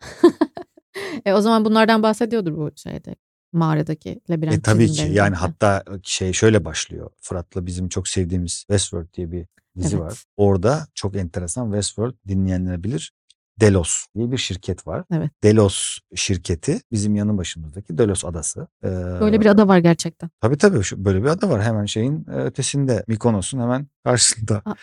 e 1.26 1.34
o 1.34 1.40
zaman 1.40 1.64
bunlardan 1.64 2.02
bahsediyordur 2.02 2.56
bu 2.56 2.70
şeyde. 2.76 3.16
Mağaradaki 3.52 4.20
labirent 4.30 4.54
E 4.54 4.60
tabii 4.60 4.90
ki 4.90 5.08
yani 5.12 5.34
hatta 5.36 5.82
şey 6.02 6.32
şöyle 6.32 6.64
başlıyor. 6.64 7.10
Fırat'la 7.20 7.66
bizim 7.66 7.88
çok 7.88 8.08
sevdiğimiz 8.08 8.52
Westworld 8.54 9.14
diye 9.14 9.32
bir 9.32 9.46
dizi 9.78 9.96
Evet. 9.96 10.04
var. 10.04 10.24
Orada 10.36 10.86
çok 10.94 11.16
enteresan 11.16 11.64
Westworld 11.66 12.14
dinleyenler 12.28 12.84
bilir. 12.84 13.12
Delos 13.60 14.06
diye 14.14 14.32
bir 14.32 14.38
şirket 14.38 14.86
var. 14.86 15.04
Evet. 15.12 15.30
Delos 15.44 15.98
şirketi 16.14 16.80
bizim 16.92 17.16
yanı 17.16 17.38
başımızdaki 17.38 17.98
Delos 17.98 18.24
adası. 18.24 18.66
Ee, 18.84 18.88
Böyle 19.20 19.40
bir 19.40 19.46
ada 19.46 19.68
var 19.68 19.78
gerçekten. 19.78 20.30
Tabii 20.40 20.58
tabii 20.58 20.82
şu- 20.82 21.04
böyle 21.04 21.22
bir 21.22 21.28
ada 21.28 21.50
var 21.50 21.62
hemen 21.62 21.84
şeyin 21.84 22.26
e, 22.32 22.34
ötesinde 22.36 23.04
Mikonos'un 23.08 23.60
hemen 23.60 23.86
karşısında. 24.04 24.62
Aa, 24.64 24.74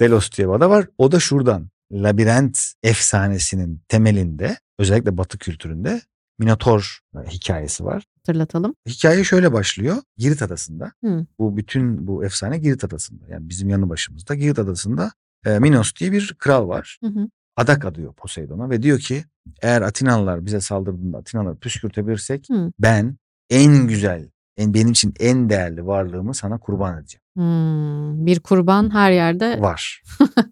Delos 0.00 0.30
diye 0.36 0.48
bir 0.48 0.52
ada 0.52 0.70
var. 0.70 0.86
O 0.98 1.12
da 1.12 1.20
şuradan 1.20 1.68
labirent 1.92 2.58
efsanesinin 2.82 3.80
temelinde 3.88 4.56
özellikle 4.78 5.16
batı 5.18 5.38
kültüründe 5.38 6.00
Minotor 6.38 6.98
e, 7.16 7.30
hikayesi 7.30 7.84
var. 7.84 8.04
hatırlatalım. 8.16 8.74
Hikaye 8.88 9.24
şöyle 9.24 9.52
başlıyor. 9.52 9.96
Girit 10.16 10.42
Adası'nda. 10.42 10.92
Hı. 11.04 11.26
Bu 11.38 11.56
bütün 11.56 12.06
bu 12.06 12.24
efsane 12.24 12.58
Girit 12.58 12.84
Adası'nda. 12.84 13.24
Yani 13.28 13.48
bizim 13.48 13.68
yanı 13.68 13.88
başımızda 13.88 14.34
Girit 14.34 14.58
Adası'nda 14.58 15.12
e, 15.46 15.58
Minos 15.58 15.94
diye 15.94 16.12
bir 16.12 16.34
kral 16.38 16.68
var. 16.68 16.98
Hı 17.04 17.06
hı. 17.06 17.28
Adak 17.56 17.84
adıyor 17.84 18.12
Poseidon'a 18.12 18.70
ve 18.70 18.82
diyor 18.82 18.98
ki 18.98 19.24
eğer 19.62 19.82
Atinalılar 19.82 20.46
bize 20.46 20.60
saldırdığında 20.60 21.18
Atinalıları 21.18 21.56
püskürtebilirsek 21.56 22.46
Hı. 22.50 22.72
ben 22.78 23.16
en 23.50 23.86
güzel, 23.86 24.28
en 24.56 24.74
benim 24.74 24.90
için 24.90 25.14
en 25.20 25.50
değerli 25.50 25.86
varlığımı 25.86 26.34
sana 26.34 26.58
kurban 26.58 26.98
edeceğim. 26.98 27.22
Hmm, 27.36 28.26
bir 28.26 28.40
kurban 28.40 28.94
her 28.94 29.12
yerde 29.12 29.60
Var. 29.60 30.02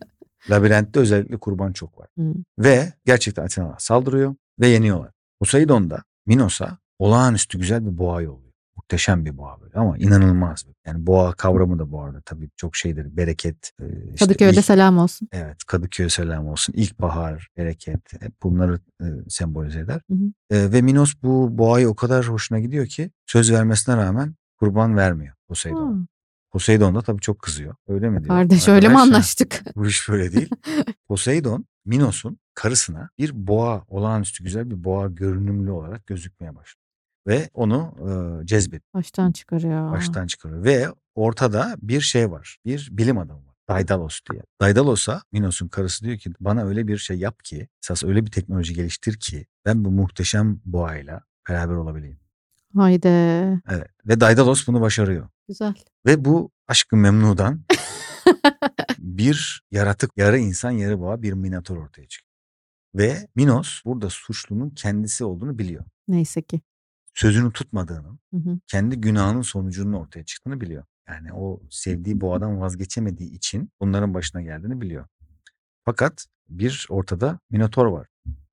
Labirentte 0.51 1.01
özellikle 1.01 1.37
kurban 1.37 1.73
çok 1.73 1.99
var. 1.99 2.09
Hı. 2.19 2.35
Ve 2.59 2.93
gerçekten 3.05 3.45
Atenalar 3.45 3.79
saldırıyor 3.79 4.35
ve 4.61 4.69
yeniyorlar. 4.69 5.11
Poseidon 5.47 5.91
da 5.91 6.03
Minos'a 6.27 6.79
olağanüstü 6.99 7.59
güzel 7.59 7.87
bir 7.87 7.99
boğa 7.99 8.23
yolluyor. 8.23 8.53
Muhteşem 8.77 9.25
bir 9.25 9.37
boğa 9.37 9.61
böyle 9.61 9.79
ama 9.79 9.99
inanılmaz. 9.99 10.65
bir- 10.69 10.75
Yani 10.91 11.07
boğa 11.07 11.33
kavramı 11.33 11.79
da 11.79 11.91
bu 11.93 12.03
arada 12.03 12.21
tabii 12.25 12.51
çok 12.57 12.77
şeydir. 12.77 13.17
Bereket. 13.17 13.73
e, 13.81 13.85
işte 14.15 14.25
Kadıköy'de 14.27 14.57
ilk- 14.57 14.65
selam 14.65 14.99
olsun. 14.99 15.29
Evet 15.33 15.65
Kadıköy 15.67 16.09
selam 16.09 16.47
olsun. 16.49 16.73
İlkbahar, 16.77 17.49
bereket 17.57 18.23
hep 18.23 18.43
bunları 18.43 18.81
e, 19.01 19.05
sembolize 19.29 19.81
eder. 19.81 20.01
Hı 20.11 20.15
hı. 20.15 20.57
E, 20.57 20.73
ve 20.73 20.83
Minos 20.83 21.15
bu 21.23 21.59
boğayı 21.59 21.89
o 21.89 21.95
kadar 21.95 22.29
hoşuna 22.29 22.61
gidiyor 22.61 22.87
ki 22.87 23.11
söz 23.27 23.53
vermesine 23.53 23.97
rağmen 23.97 24.35
kurban 24.57 24.97
vermiyor 24.97 25.35
Poseidon. 25.49 25.93
Hı. 26.03 26.07
Poseidon 26.51 26.95
da 26.95 27.03
tabii 27.03 27.21
çok 27.21 27.39
kızıyor. 27.39 27.75
Öyle 27.89 28.11
mi 28.11 28.17
diyor? 28.25 28.29
Kardeş 28.29 28.69
öyle 28.69 28.89
mi 28.89 28.99
anlaştık? 28.99 29.63
Bu 29.77 29.87
iş 29.87 30.09
böyle 30.09 30.33
değil. 30.33 30.51
Poseidon 31.09 31.65
Minos'un 31.85 32.39
karısına 32.55 33.11
bir 33.19 33.47
boğa, 33.47 33.85
olağanüstü 33.89 34.45
güzel 34.45 34.71
bir 34.71 34.85
boğa 34.85 35.07
görünümlü 35.07 35.71
olarak 35.71 36.07
gözükmeye 36.07 36.55
başlıyor. 36.57 36.83
Ve 37.27 37.51
onu 37.55 37.95
e, 38.43 38.47
cezbediyor, 38.47 38.95
Baştan 38.95 39.33
çıkarıyor. 39.33 39.93
baştan 39.93 40.27
çıkarıyor. 40.27 40.65
Ve 40.65 40.89
ortada 41.15 41.77
bir 41.83 42.01
şey 42.01 42.31
var, 42.31 42.57
bir 42.67 42.89
bilim 42.93 43.19
adamı 43.19 43.47
var. 43.47 43.53
Daidalos 43.69 44.21
diye. 44.33 44.43
Daidalos'a 44.61 45.23
Minos'un 45.33 45.69
karısı 45.69 46.05
diyor 46.05 46.19
ki 46.19 46.33
bana 46.41 46.65
öyle 46.65 46.89
bir 46.89 46.99
şey 46.99 47.19
yap 47.19 47.45
ki, 47.45 47.69
esas 47.85 48.05
öyle 48.05 48.27
bir 48.27 48.31
teknoloji 48.31 48.75
geliştir 48.75 49.21
ki 49.21 49.47
ben 49.65 49.85
bu 49.85 49.91
muhteşem 49.91 50.61
boğayla 50.65 51.21
beraber 51.49 51.75
olabileyim. 51.75 52.19
Haydi. 52.77 53.09
Evet. 53.71 53.91
Ve 54.07 54.21
Daidalos 54.21 54.67
bunu 54.67 54.81
başarıyor. 54.81 55.29
Güzel. 55.49 55.75
Ve 56.07 56.25
bu 56.25 56.51
aşkı 56.69 56.97
memnudan 56.97 57.61
bir 58.99 59.63
yaratık, 59.71 60.11
yarı 60.17 60.39
insan 60.39 60.71
yarı 60.71 61.01
boğa 61.01 61.23
bir 61.23 61.33
minotor 61.33 61.77
ortaya 61.77 62.09
çıkıyor. 62.09 62.32
Ve 62.95 63.29
Minos 63.35 63.81
burada 63.85 64.11
suçlunun 64.11 64.71
kendisi 64.71 65.25
olduğunu 65.25 65.59
biliyor. 65.59 65.85
Neyse 66.09 66.43
ki. 66.43 66.61
Sözünü 67.15 67.53
tutmadığını, 67.53 68.19
Hı 68.35 68.37
hı. 68.37 68.59
kendi 68.67 69.01
günahının 69.01 69.43
sonucunun 69.43 69.93
ortaya 69.93 70.25
çıktığını 70.25 70.61
biliyor. 70.61 70.85
Yani 71.09 71.33
o 71.33 71.61
sevdiği 71.71 72.21
boğadan 72.21 72.61
vazgeçemediği 72.61 73.31
için 73.33 73.71
bunların 73.81 74.15
başına 74.15 74.43
geldiğini 74.43 74.81
biliyor. 74.81 75.07
Fakat 75.85 76.27
bir 76.49 76.87
ortada 76.91 77.39
minotor 77.51 77.87
var. 77.87 78.07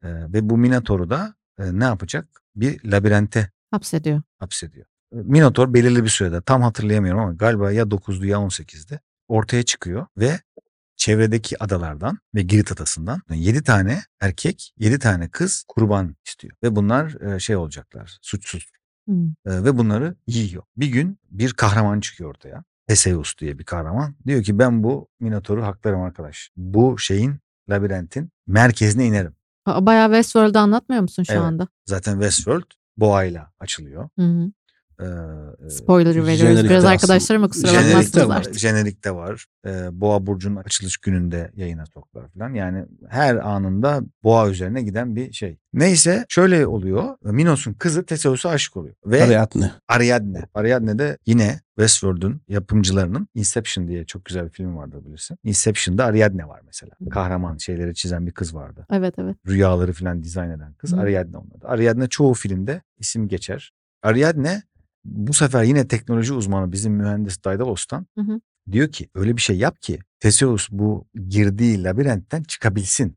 Ee, 0.03 0.07
ve 0.33 0.49
bu 0.49 0.57
minotoru 0.57 1.09
da 1.09 1.35
e, 1.59 1.79
ne 1.79 1.83
yapacak? 1.83 2.41
Bir 2.55 2.91
labirente 2.91 3.51
Hapsediyor. 3.71 4.21
hapsediyor. 4.39 4.85
Minotor 5.11 5.73
belirli 5.73 6.03
bir 6.03 6.09
sürede 6.09 6.41
tam 6.41 6.61
hatırlayamıyorum 6.61 7.21
ama 7.21 7.33
galiba 7.33 7.71
ya 7.71 7.83
9'du 7.83 8.25
ya 8.25 8.37
18'de 8.37 8.99
ortaya 9.27 9.63
çıkıyor 9.63 10.05
ve 10.17 10.39
çevredeki 10.99 11.63
adalardan 11.63 12.17
ve 12.35 12.41
Girit 12.41 12.71
adasından 12.71 13.21
7 13.33 13.63
tane 13.63 14.01
erkek 14.21 14.73
7 14.77 14.99
tane 14.99 15.29
kız 15.29 15.63
kurban 15.67 16.15
istiyor. 16.25 16.53
Ve 16.63 16.75
bunlar 16.75 17.39
şey 17.39 17.55
olacaklar 17.55 18.17
suçsuz 18.21 18.71
Hı. 19.09 19.15
E, 19.45 19.63
ve 19.63 19.77
bunları 19.77 20.15
yiyor. 20.27 20.63
Bir 20.77 20.87
gün 20.87 21.19
bir 21.31 21.53
kahraman 21.53 21.99
çıkıyor 21.99 22.29
ortaya. 22.29 22.63
Theseus 22.87 23.37
diye 23.37 23.59
bir 23.59 23.63
kahraman. 23.63 24.15
Diyor 24.27 24.43
ki 24.43 24.59
ben 24.59 24.83
bu 24.83 25.07
Minotor'u 25.19 25.63
haklarım 25.65 26.01
arkadaş. 26.01 26.51
Bu 26.57 26.97
şeyin 26.99 27.39
labirentin 27.69 28.31
merkezine 28.47 29.05
inerim. 29.05 29.35
Bayağı 29.67 30.07
Westworld'u 30.07 30.59
anlatmıyor 30.59 31.01
musun 31.01 31.23
şu 31.23 31.33
Evet. 31.33 31.41
anda? 31.41 31.67
Zaten 31.85 32.13
Westworld 32.13 32.71
boğayla 32.97 33.51
açılıyor. 33.59 34.09
Hı 34.19 34.25
hı. 34.25 34.51
Ee, 35.01 35.69
Spoiler 35.69 36.09
veriyoruz. 36.09 36.33
jenerikte 36.39 36.63
Biraz 36.69 36.77
aslında- 36.77 36.89
arkadaşlarıma 36.91 37.47
kusura 37.47 37.67
jenerikte 37.67 37.89
bakmazsınız 37.95 38.29
var. 38.29 38.37
artık. 38.37 38.57
Jenerikte 38.59 39.11
var. 39.15 39.45
Ee, 39.65 39.89
Boğa 39.91 40.25
Burcu'nun 40.27 40.55
açılış 40.55 40.97
gününde 40.97 41.51
yayına 41.55 41.85
soktular 41.85 42.27
falan. 42.29 42.53
Yani 42.53 42.85
her 43.09 43.35
anında 43.35 44.01
boğa 44.23 44.49
üzerine 44.49 44.81
giden 44.81 45.15
bir 45.15 45.31
şey. 45.33 45.57
Neyse 45.73 46.25
şöyle 46.29 46.67
oluyor. 46.67 47.15
Minos'un 47.23 47.73
kızı 47.73 48.05
Theseus'a 48.05 48.49
aşık 48.49 48.77
oluyor. 48.77 48.95
Ve 49.05 49.23
Ariadne. 49.23 49.71
Ariadne. 49.87 50.43
Ariadne 50.53 50.99
de 50.99 51.17
yine 51.25 51.59
Westworld'un 51.77 52.41
yapımcılarının 52.47 53.27
Inception 53.35 53.87
diye 53.87 54.05
çok 54.05 54.25
güzel 54.25 54.45
bir 54.45 54.49
film 54.49 54.77
vardı 54.77 55.01
bilirsin. 55.05 55.37
Inception'da 55.43 56.05
Ariadne 56.05 56.47
var 56.47 56.61
mesela. 56.65 56.91
Kahraman 57.11 57.57
şeyleri 57.57 57.93
çizen 57.95 58.27
bir 58.27 58.31
kız 58.31 58.55
vardı. 58.55 58.85
Evet 58.91 59.13
evet. 59.17 59.35
Rüyaları 59.47 59.93
falan 59.93 60.23
dizayn 60.23 60.49
eden 60.49 60.73
kız 60.73 60.91
Hı. 60.93 60.97
Ariadne 60.99 61.37
onun 61.37 61.49
adı. 61.57 61.67
Ariadne 61.67 62.07
çoğu 62.07 62.33
filmde 62.33 62.81
isim 62.97 63.27
geçer. 63.27 63.71
Ariadne 64.03 64.63
bu 65.05 65.33
sefer 65.33 65.63
yine 65.63 65.87
teknoloji 65.87 66.33
uzmanı 66.33 66.71
bizim 66.71 66.93
mühendis 66.93 67.43
Daidalos'tan 67.43 68.07
Hı 68.17 68.21
hı. 68.21 68.41
diyor 68.71 68.91
ki 68.91 69.09
öyle 69.15 69.37
bir 69.37 69.41
şey 69.41 69.57
yap 69.57 69.81
ki 69.81 69.99
Theseus 70.19 70.67
bu 70.71 71.05
girdiği 71.27 71.83
labirentten 71.83 72.43
çıkabilsin. 72.43 73.15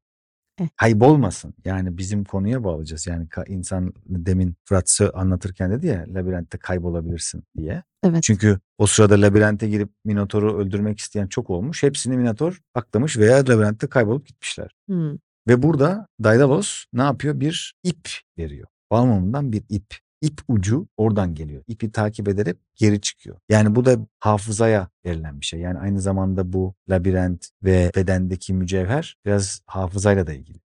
Eh. 0.61 0.69
Kaybolmasın. 0.77 1.55
Yani 1.65 1.99
bizim 1.99 2.25
konuya 2.25 2.65
bağlayacağız. 2.65 3.07
Yani 3.07 3.29
insan 3.47 3.93
demin 4.07 4.55
Fırat 4.65 4.89
Sö- 4.89 5.13
anlatırken 5.13 5.71
dedi 5.71 5.87
ya 5.87 6.05
labirentte 6.09 6.59
kaybolabilirsin 6.59 7.43
diye. 7.57 7.83
Evet. 8.05 8.23
Çünkü 8.23 8.59
o 8.79 8.87
sırada 8.87 9.21
labirente 9.21 9.69
girip 9.69 9.91
Minotor'u 10.05 10.59
öldürmek 10.59 10.99
isteyen 10.99 11.27
çok 11.27 11.51
olmuş. 11.51 11.83
Hepsini 11.83 12.17
Minotor 12.17 12.61
aklamış 12.75 13.19
veya 13.19 13.37
labirentte 13.37 13.87
kaybolup 13.87 14.27
gitmişler. 14.27 14.71
Hı. 14.91 15.19
Ve 15.49 15.63
burada 15.63 16.07
Daedalus 16.23 16.85
ne 16.93 17.03
yapıyor? 17.03 17.41
Bir 17.41 17.75
ip 17.85 18.09
veriyor. 18.39 18.69
Balmumundan 18.91 19.53
bir 19.53 19.63
ip. 19.69 19.95
İp 20.23 20.41
ucu 20.49 20.87
oradan 20.97 21.35
geliyor. 21.35 21.63
İpi 21.69 21.93
takip 21.93 22.29
ederek 22.29 22.57
geri 22.77 23.01
çıkıyor. 23.01 23.37
Yani 23.49 23.75
bu 23.75 23.85
da 23.85 23.97
hafızaya 24.19 24.89
verilen 25.05 25.41
bir 25.41 25.47
şey. 25.47 25.61
Yani 25.61 25.79
aynı 25.79 26.01
zamanda 26.01 26.53
bu 26.53 26.75
labirent 26.91 27.49
ve 27.65 27.91
bedendeki 27.97 28.55
mücevher 28.55 29.17
biraz 29.25 29.61
hafızayla 29.67 30.27
da 30.27 30.33
ilgili 30.33 30.59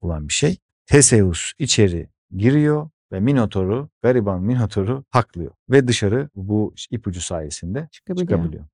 olan 0.00 0.28
bir 0.28 0.32
şey. 0.32 0.56
Theseus 0.86 1.52
içeri 1.58 2.08
giriyor 2.36 2.90
ve 3.12 3.20
Minotor'u, 3.20 3.90
gariban 4.02 4.42
Minotor'u 4.42 5.04
haklıyor. 5.10 5.50
Ve 5.70 5.88
dışarı 5.88 6.28
bu 6.34 6.74
ipucu 6.90 7.20
sayesinde 7.20 7.88
Çıkabiliyor. 7.92 8.28
çıkabiliyor. 8.28 8.64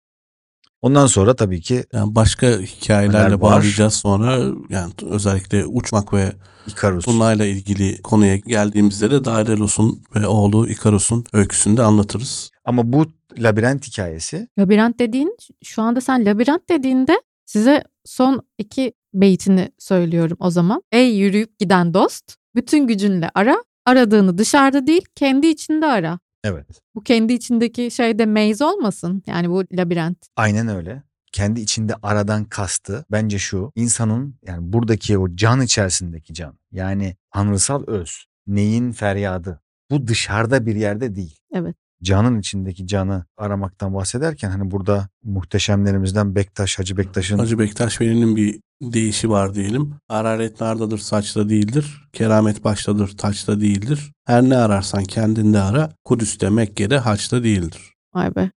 Ondan 0.85 1.07
sonra 1.07 1.37
tabii 1.37 1.61
ki 1.61 1.85
Yani 1.93 2.15
başka 2.15 2.47
hikayelerle 2.47 3.41
bağlayacağız 3.41 3.95
sonra 3.95 4.39
yani 4.69 4.93
özellikle 5.11 5.67
uçmak 5.67 6.13
ve 6.13 6.33
Ikarus. 6.67 7.07
bunlarla 7.07 7.47
ilgili 7.47 8.03
konuya 8.03 8.37
geldiğimizde 8.37 9.11
de 9.11 9.25
Daedalos'un 9.25 10.03
ve 10.15 10.27
oğlu 10.27 10.69
Ikarus'un 10.69 11.25
öyküsünü 11.33 11.77
de 11.77 11.83
anlatırız. 11.83 12.51
Ama 12.65 12.93
bu 12.93 13.07
labirent 13.39 13.87
hikayesi 13.87 14.49
Labirent 14.59 14.99
dediğin 14.99 15.37
şu 15.65 15.83
anda 15.83 16.01
sen 16.01 16.27
labirent 16.27 16.69
dediğinde 16.69 17.23
size 17.47 17.85
son 18.05 18.43
iki 18.59 18.93
beytini 19.15 19.69
söylüyorum 19.79 20.37
o 20.41 20.51
zaman. 20.51 20.83
Ey 20.93 21.17
yürüyüp 21.17 21.59
giden 21.59 21.95
dost 21.95 22.37
bütün 22.55 22.87
gücünle 22.87 23.31
ara 23.35 23.57
aradığını 23.87 24.39
dışarıda 24.39 24.87
değil 24.87 25.05
kendi 25.15 25.47
içinde 25.47 25.87
ara. 25.87 26.19
Evet 26.45 26.67
Bu 26.95 27.03
kendi 27.03 27.33
içindeki 27.33 27.91
şey 27.91 28.19
de 28.19 28.27
maze 28.27 28.65
olmasın 28.65 29.23
yani 29.27 29.51
bu 29.51 29.65
labirent. 29.73 30.27
Aynen 30.37 30.69
öyle. 30.69 31.03
Kendi 31.33 31.61
içinde 31.61 31.95
aradan 32.03 32.45
kastı 32.45 33.05
bence 33.11 33.39
şu 33.39 33.73
insanın 33.75 34.39
yani 34.47 34.73
buradaki 34.73 35.19
o 35.19 35.37
can 35.37 35.61
içerisindeki 35.61 36.35
can 36.35 36.59
yani 36.73 37.17
tanrısal 37.33 37.87
öz 37.87 38.27
neyin 38.47 38.93
feryadı 38.93 39.61
bu 39.91 40.07
dışarıda 40.07 40.67
bir 40.67 40.77
yerde 40.77 41.15
değil. 41.15 41.39
Evet. 41.53 41.77
Canın 42.05 42.39
içindeki 42.39 42.87
canı 42.87 43.25
aramaktan 43.37 43.95
bahsederken 43.95 44.51
hani 44.51 44.71
burada 44.71 45.09
muhteşemlerimizden 45.23 46.35
Bektaş 46.35 46.79
Hacı 46.79 46.97
Bektaş'ın 46.97 47.39
Hacı 47.39 47.59
Bektaş 47.59 48.01
Veli'nin 48.01 48.37
bir 48.37 48.61
deyişi 48.83 49.31
var 49.31 49.55
diyelim. 49.55 49.95
Hararet 50.09 50.61
nardadır 50.61 50.99
saçta 50.99 51.49
değildir. 51.49 52.09
Keramet 52.13 52.65
baştadır 52.65 53.17
taçta 53.17 53.61
değildir. 53.61 54.13
Her 54.27 54.43
ne 54.43 54.57
ararsan 54.57 55.05
kendinde 55.05 55.61
ara. 55.61 55.91
Kudüs'te 56.05 56.51
Mekke'de 56.51 56.99
haçta 56.99 57.45
değildir. 57.45 57.95
Vay 58.15 58.35
be. 58.35 58.51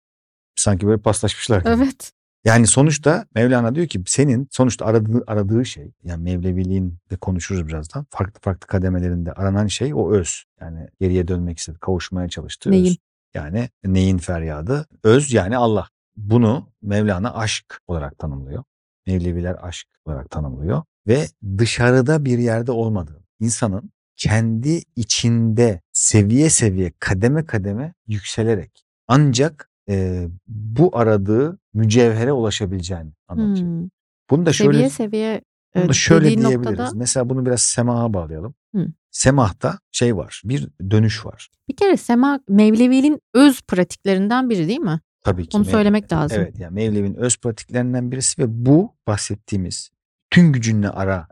sanki 0.55 0.87
böyle 0.87 1.01
paslaşmışlar. 1.01 1.59
gibi. 1.59 1.69
Evet. 1.69 2.11
Yani 2.45 2.67
sonuçta 2.67 3.25
Mevlana 3.35 3.75
diyor 3.75 3.87
ki 3.87 4.03
senin 4.05 4.47
sonuçta 4.51 4.85
aradığı, 4.85 5.23
aradığı 5.27 5.65
şey 5.65 5.91
yani 6.03 6.23
Mevleviliğin 6.23 6.97
de 7.11 7.15
konuşuruz 7.15 7.67
birazdan. 7.67 8.05
Farklı 8.09 8.39
farklı 8.41 8.67
kademelerinde 8.67 9.31
aranan 9.31 9.67
şey 9.67 9.93
o 9.93 10.11
öz. 10.11 10.43
Yani 10.61 10.87
geriye 10.99 11.27
dönmek 11.27 11.57
istedi, 11.57 11.77
kavuşmaya 11.81 12.29
çalıştığı 12.29 12.71
Neyin? 12.71 12.85
öz. 12.85 12.97
Yani 13.33 13.69
neyin 13.85 14.17
feryadı? 14.17 14.85
Öz 15.03 15.33
yani 15.33 15.57
Allah. 15.57 15.89
Bunu 16.15 16.69
Mevlana 16.81 17.33
aşk 17.33 17.81
olarak 17.87 18.17
tanımlıyor. 18.17 18.63
Mevleviler 19.07 19.55
aşk 19.61 19.87
olarak 20.05 20.29
tanımlıyor. 20.29 20.83
Ve 21.07 21.25
dışarıda 21.57 22.25
bir 22.25 22.37
yerde 22.37 22.71
olmadığı. 22.71 23.23
insanın 23.39 23.91
kendi 24.15 24.81
içinde 24.95 25.81
seviye 25.93 26.49
seviye 26.49 26.93
kademe 26.99 27.45
kademe 27.45 27.93
yükselerek 28.07 28.85
ancak 29.07 29.69
e, 29.89 30.27
bu 30.47 30.97
aradığı 30.97 31.59
mücevhere 31.73 32.31
ulaşabileceğini 32.31 33.11
anlatıyor. 33.27 33.67
Hmm. 33.67 33.89
Bunu 34.29 34.45
da 34.45 34.53
şöyle 34.53 34.71
Seviye 34.71 34.89
seviye 34.89 35.41
bunu 35.75 35.89
da 35.89 35.93
şöyle 35.93 36.27
diyebiliriz. 36.27 36.65
noktada 36.65 36.91
Mesela 36.95 37.29
bunu 37.29 37.45
biraz 37.45 37.61
semaha 37.61 38.13
bağlayalım. 38.13 38.55
Hı. 38.75 38.87
Semahta 39.17 39.79
şey 39.91 40.17
var. 40.17 40.41
Bir 40.45 40.67
dönüş 40.91 41.25
var. 41.25 41.49
bir 41.69 41.75
kere 41.75 41.97
Sema 41.97 42.39
Mevlevi'nin 42.49 43.21
öz 43.33 43.61
pratiklerinden 43.61 44.49
biri 44.49 44.67
değil 44.67 44.79
mi? 44.79 44.99
Tabii 45.21 45.49
ki. 45.49 45.57
Onu 45.57 45.63
Mev- 45.65 45.71
söylemek 45.71 46.13
lazım. 46.13 46.37
Evet 46.41 46.59
yani 46.59 46.73
Mevlevi'nin 46.73 47.15
öz 47.15 47.37
pratiklerinden 47.37 48.11
birisi 48.11 48.41
ve 48.41 48.45
bu 48.65 48.95
bahsettiğimiz 49.07 49.89
bütün 50.31 50.51
gücünle 50.53 50.89
ara 50.89 51.27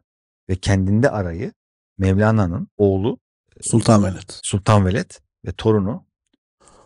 ve 0.49 0.55
kendinde 0.55 1.09
arayı 1.09 1.53
Mevlana'nın 1.97 2.67
oğlu 2.77 3.19
Sultan 3.61 4.03
Veled. 4.03 4.29
Sultan 4.43 4.85
Veled 4.85 5.11
ve 5.45 5.51
torunu 5.51 6.05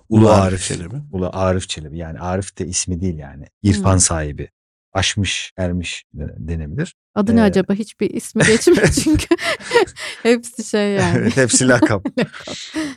Ulu 0.09 0.19
Ulu 0.21 0.29
Arif 0.29 0.43
Arif 0.43 0.61
Çelebi. 0.63 0.95
Ulu 1.11 1.29
Arif 1.33 1.69
Çelebi 1.69 1.97
yani 1.97 2.19
Arif 2.19 2.57
de 2.59 2.67
ismi 2.67 3.01
değil 3.01 3.17
yani 3.17 3.45
irfan 3.63 3.93
Hmm. 3.93 3.99
sahibi 3.99 4.49
aşmış 4.93 5.51
ermiş 5.57 6.03
de- 6.13 6.35
denebilir. 6.37 6.95
Adı 7.15 7.35
ne 7.35 7.39
Ee, 7.39 7.43
acaba? 7.43 7.73
Hiçbir 7.73 8.09
ismi 8.09 8.43
geçmiyor 8.43 8.87
çünkü. 9.03 9.27
Hepsi 10.23 10.63
şey 10.63 10.91
yani. 10.93 11.17
Evet, 11.17 11.37
hepsi 11.37 11.67
lakap. 11.67 12.05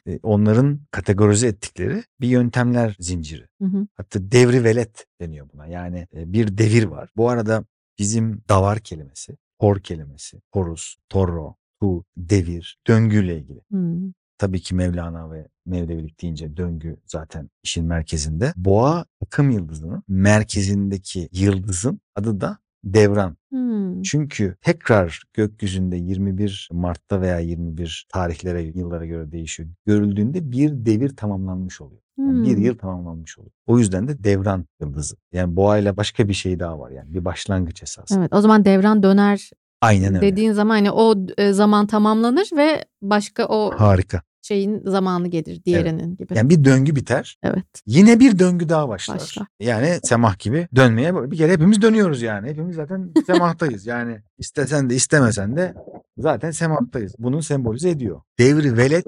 E, 0.06 0.18
Onların 0.22 0.80
kategorize 0.90 1.46
ettikleri 1.46 2.04
bir 2.20 2.28
yöntemler 2.28 2.96
zinciri. 3.00 3.46
Hı 3.62 3.64
hı. 3.68 3.86
Hatta 3.96 4.32
devri 4.32 4.64
velet 4.64 5.06
deniyor 5.20 5.48
buna. 5.54 5.66
Yani 5.66 6.06
e, 6.16 6.32
bir 6.32 6.58
devir 6.58 6.84
var. 6.84 7.10
Bu 7.16 7.28
arada 7.28 7.64
bizim 7.98 8.42
davar 8.48 8.78
kelimesi, 8.80 9.36
hor 9.60 9.80
kelimesi, 9.80 10.40
horus, 10.52 10.96
torro, 11.08 11.56
tu, 11.80 12.04
devir, 12.16 12.78
döngüyle 12.86 13.38
ilgili. 13.38 13.60
Hmm. 13.70 14.12
Tabii 14.42 14.60
ki 14.60 14.74
Mevlana 14.74 15.30
ve 15.30 15.48
Mevlevilik 15.66 16.22
deyince 16.22 16.56
döngü 16.56 16.96
zaten 17.06 17.50
işin 17.62 17.84
merkezinde. 17.84 18.52
Boğa 18.56 19.04
akım 19.22 19.50
yıldızının 19.50 20.02
merkezindeki 20.08 21.28
yıldızın 21.32 22.00
adı 22.16 22.40
da 22.40 22.58
devran. 22.84 23.36
Hmm. 23.50 24.02
Çünkü 24.02 24.56
tekrar 24.60 25.22
gökyüzünde 25.34 25.96
21 25.96 26.68
Mart'ta 26.72 27.20
veya 27.20 27.38
21 27.38 28.06
tarihlere, 28.12 28.62
yıllara 28.62 29.06
göre 29.06 29.32
değişiyor. 29.32 29.68
Görüldüğünde 29.86 30.52
bir 30.52 30.70
devir 30.86 31.16
tamamlanmış 31.16 31.80
oluyor. 31.80 32.00
Yani 32.18 32.46
bir 32.46 32.56
Hmm. 32.56 32.62
yıl 32.64 32.78
tamamlanmış 32.78 33.38
oluyor. 33.38 33.52
O 33.66 33.78
yüzden 33.78 34.08
de 34.08 34.24
devran 34.24 34.66
yıldızı. 34.80 35.16
Yani 35.32 35.56
boğayla 35.56 35.96
başka 35.96 36.28
bir 36.28 36.34
şey 36.34 36.58
daha 36.58 36.78
var 36.78 36.90
yani. 36.90 37.14
Bir 37.14 37.24
başlangıç 37.24 37.82
esası. 37.82 38.18
Evet 38.18 38.32
o 38.34 38.40
zaman 38.40 38.64
devran 38.64 39.02
döner 39.02 39.50
Aynen 39.80 40.14
öyle. 40.14 40.26
dediğin 40.32 40.52
zaman 40.52 40.74
hani 40.74 40.90
o 40.90 41.14
e, 41.38 41.52
zaman 41.52 41.86
tamamlanır 41.86 42.48
ve 42.56 42.84
başka 43.02 43.46
o 43.46 43.70
Harika. 43.76 44.22
Şeyin 44.42 44.82
zamanı 44.84 45.28
gelir 45.28 45.64
diğerinin 45.64 46.16
gibi. 46.16 46.38
Yani 46.38 46.50
bir 46.50 46.64
döngü 46.64 46.96
biter. 46.96 47.38
Evet. 47.42 47.82
Yine 47.86 48.20
bir 48.20 48.38
döngü 48.38 48.68
daha 48.68 48.88
başlar. 48.88 49.16
Başlar. 49.16 49.46
Yani 49.60 49.98
semah 50.02 50.38
gibi 50.38 50.68
dönmeye 50.76 51.30
bir 51.30 51.36
kere 51.36 51.52
hepimiz 51.52 51.82
dönüyoruz 51.82 52.22
yani. 52.22 52.48
Hepimiz 52.48 52.76
zaten 52.76 53.12
semahtayız. 53.26 53.86
Yani 53.86 54.22
istesen 54.38 54.90
de 54.90 54.94
istemesen 54.94 55.56
de 55.56 55.74
zaten 56.18 56.50
semahtayız. 56.50 57.14
Bunu 57.18 57.42
sembolize 57.42 57.90
ediyor. 57.90 58.20
Devri 58.38 58.76
velet 58.76 59.06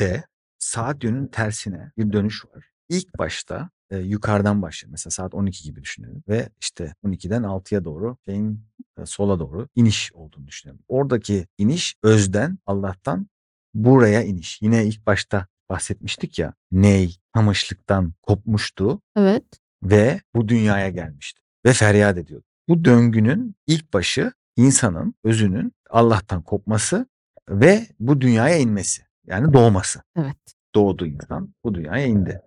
de 0.00 0.24
saat 0.58 1.04
yönünün 1.04 1.26
tersine 1.26 1.92
bir 1.98 2.12
dönüş 2.12 2.44
var. 2.44 2.64
İlk 2.88 3.18
başta 3.18 3.70
e, 3.90 3.98
yukarıdan 3.98 4.62
başlıyor. 4.62 4.90
Mesela 4.90 5.10
saat 5.10 5.34
12 5.34 5.64
gibi 5.64 5.82
düşünelim. 5.82 6.22
Ve 6.28 6.48
işte 6.60 6.94
12'den 7.04 7.42
6'ya 7.42 7.84
doğru 7.84 8.16
şeyin 8.24 8.64
e, 8.98 9.06
sola 9.06 9.38
doğru 9.38 9.68
iniş 9.74 10.12
olduğunu 10.12 10.46
düşünelim. 10.46 10.80
Oradaki 10.88 11.46
iniş 11.58 11.96
özden, 12.02 12.58
Allah'tan 12.66 13.26
buraya 13.74 14.22
iniş. 14.22 14.62
Yine 14.62 14.86
ilk 14.86 15.06
başta 15.06 15.46
bahsetmiştik 15.70 16.38
ya 16.38 16.54
ney, 16.72 17.16
kamışlıktan 17.34 18.12
kopmuştu 18.22 19.00
Evet. 19.16 19.44
ve 19.82 20.20
bu 20.34 20.48
dünyaya 20.48 20.88
gelmişti 20.88 21.40
ve 21.66 21.72
feryat 21.72 22.18
ediyordu. 22.18 22.46
Bu 22.68 22.84
döngünün 22.84 23.54
ilk 23.66 23.92
başı 23.92 24.32
insanın 24.56 25.14
özünün 25.24 25.72
Allah'tan 25.90 26.42
kopması 26.42 27.06
ve 27.48 27.86
bu 28.00 28.20
dünyaya 28.20 28.56
inmesi. 28.56 29.02
Yani 29.26 29.52
doğması. 29.52 30.02
Evet. 30.16 30.36
Doğdu 30.74 31.06
insan 31.06 31.54
bu 31.64 31.74
dünyaya 31.74 32.06
indi. 32.06 32.42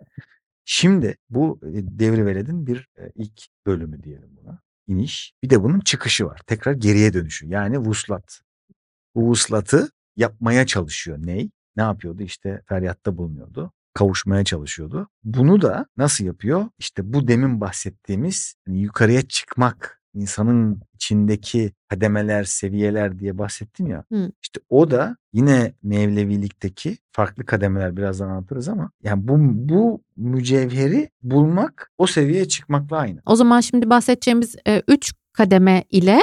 Şimdi 0.66 1.18
bu 1.30 1.60
e, 1.64 1.70
devri 2.00 2.26
veledin 2.26 2.68
bir 2.68 2.90
e, 2.98 3.12
ilk 3.16 3.42
bölümü 3.66 4.04
diyelim 4.04 4.38
buna. 4.42 4.60
İniş. 4.88 5.34
Bir 5.44 5.50
de 5.50 5.64
bunun 5.64 5.80
çıkışı 5.80 6.26
var. 6.26 6.42
Tekrar 6.48 6.74
geriye 6.74 7.14
dönüşü. 7.14 7.48
Yani 7.48 7.78
vuslat. 7.78 8.42
Bu 9.16 9.22
vuslatı 9.22 9.90
yapmaya 10.18 10.66
çalışıyor. 10.66 11.18
Ney? 11.22 11.50
Ne 11.78 11.84
yapıyordu? 11.84 12.24
İşte 12.24 12.62
feryatta 12.66 13.18
bulunuyordu. 13.18 13.72
Kavuşmaya 13.94 14.44
çalışıyordu. 14.44 15.08
Bunu 15.24 15.62
da 15.62 15.86
nasıl 15.98 16.26
yapıyor? 16.26 16.66
İşte 16.80 17.14
bu 17.14 17.28
demin 17.28 17.62
bahsettiğimiz 17.62 18.56
hani 18.66 18.80
yukarıya 18.80 19.22
çıkmak, 19.22 20.02
insanın 20.14 20.82
içindeki 20.94 21.72
kademeler, 21.90 22.44
seviyeler 22.44 23.20
diye 23.20 23.38
bahsettim 23.38 23.88
ya. 23.88 24.04
Hı. 24.12 24.32
İşte 24.42 24.60
o 24.70 24.92
da 24.92 25.18
yine 25.34 25.74
Mevlevilikteki 25.84 26.98
farklı 27.12 27.46
kademeler 27.46 27.98
birazdan 27.98 28.30
anlatırız 28.30 28.70
ama 28.70 28.92
yani 29.04 29.28
bu 29.28 29.36
bu 29.40 30.02
mücevheri 30.18 31.10
bulmak 31.24 31.92
o 31.98 32.08
seviyeye 32.08 32.48
çıkmakla 32.48 32.98
aynı. 32.98 33.22
O 33.26 33.36
zaman 33.36 33.62
şimdi 33.62 33.90
bahsedeceğimiz 33.90 34.56
e, 34.68 34.82
üç 34.88 35.14
kademe 35.34 35.84
ile 35.90 36.20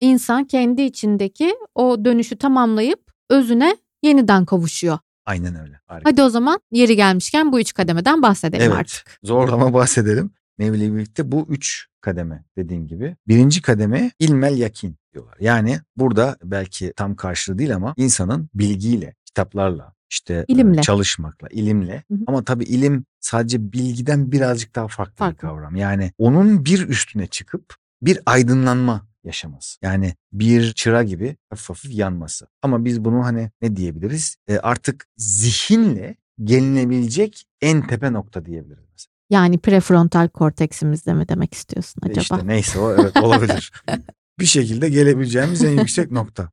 insan 0.00 0.44
kendi 0.44 0.82
içindeki 0.82 1.54
o 1.74 2.04
dönüşü 2.04 2.36
tamamlayıp 2.38 3.00
özüne 3.30 3.76
yeniden 4.02 4.44
kavuşuyor. 4.44 4.98
Aynen 5.26 5.60
öyle. 5.60 5.80
Harika. 5.86 6.10
Hadi 6.10 6.22
o 6.22 6.28
zaman 6.28 6.60
yeri 6.70 6.96
gelmişken 6.96 7.52
bu 7.52 7.60
üç 7.60 7.74
kademeden 7.74 8.22
bahsedelim 8.22 8.66
Evet. 8.66 8.76
artık. 8.78 9.18
Zorlama 9.22 9.74
bahsedelim. 9.74 10.30
Mevlevilikte 10.58 11.32
bu 11.32 11.46
üç 11.48 11.86
kademe 12.00 12.44
dediğim 12.56 12.86
gibi. 12.86 13.16
Birinci 13.28 13.62
kademe 13.62 14.10
ilmel 14.18 14.58
yakin 14.58 14.96
diyorlar. 15.12 15.36
Yani 15.40 15.78
burada 15.96 16.36
belki 16.44 16.92
tam 16.96 17.14
karşılığı 17.16 17.58
değil 17.58 17.74
ama 17.74 17.94
insanın 17.96 18.48
bilgiyle, 18.54 19.14
kitaplarla, 19.24 19.94
işte 20.10 20.34
e, 20.34 20.52
İlimle. 20.52 20.80
çalışmakla, 20.80 21.48
ilimle. 21.50 22.02
Hı 22.10 22.14
hı. 22.14 22.18
Ama 22.26 22.44
tabii 22.44 22.64
ilim 22.64 23.04
sadece 23.20 23.72
bilgiden 23.72 24.32
birazcık 24.32 24.74
daha 24.76 24.88
farklı, 24.88 25.14
Farklı. 25.16 25.34
bir 25.34 25.40
kavram. 25.40 25.76
Yani 25.76 26.12
onun 26.18 26.64
bir 26.64 26.88
üstüne 26.88 27.26
çıkıp 27.26 27.74
bir 28.02 28.18
aydınlanma 28.26 29.06
yaşaması. 29.24 29.78
Yani 29.82 30.14
bir 30.32 30.72
çıra 30.72 31.02
gibi 31.02 31.36
hafif 31.50 31.68
hafif 31.68 31.94
yanması. 31.94 32.46
Ama 32.62 32.84
biz 32.84 33.04
bunu 33.04 33.24
hani 33.24 33.50
ne 33.62 33.76
diyebiliriz? 33.76 34.36
E, 34.48 34.58
artık 34.58 35.06
zihinle 35.16 36.16
gelinebilecek 36.44 37.44
en 37.60 37.86
tepe 37.86 38.12
nokta 38.12 38.44
diyebiliriz 38.44 38.84
mesela. 38.92 39.10
Yani 39.30 39.58
prefrontal 39.58 40.28
korteksimizde 40.28 41.14
mi 41.14 41.28
demek 41.28 41.54
istiyorsun 41.54 42.02
E 42.06 42.10
acaba? 42.10 42.20
İşte 42.20 42.46
neyse 42.46 42.78
o 42.78 42.92
evet 42.92 43.16
olabilir. 43.16 43.72
bir 44.38 44.46
şekilde 44.46 44.88
gelebileceğimiz 44.88 45.64
en 45.64 45.78
yüksek 45.78 46.10
nokta. 46.10 46.50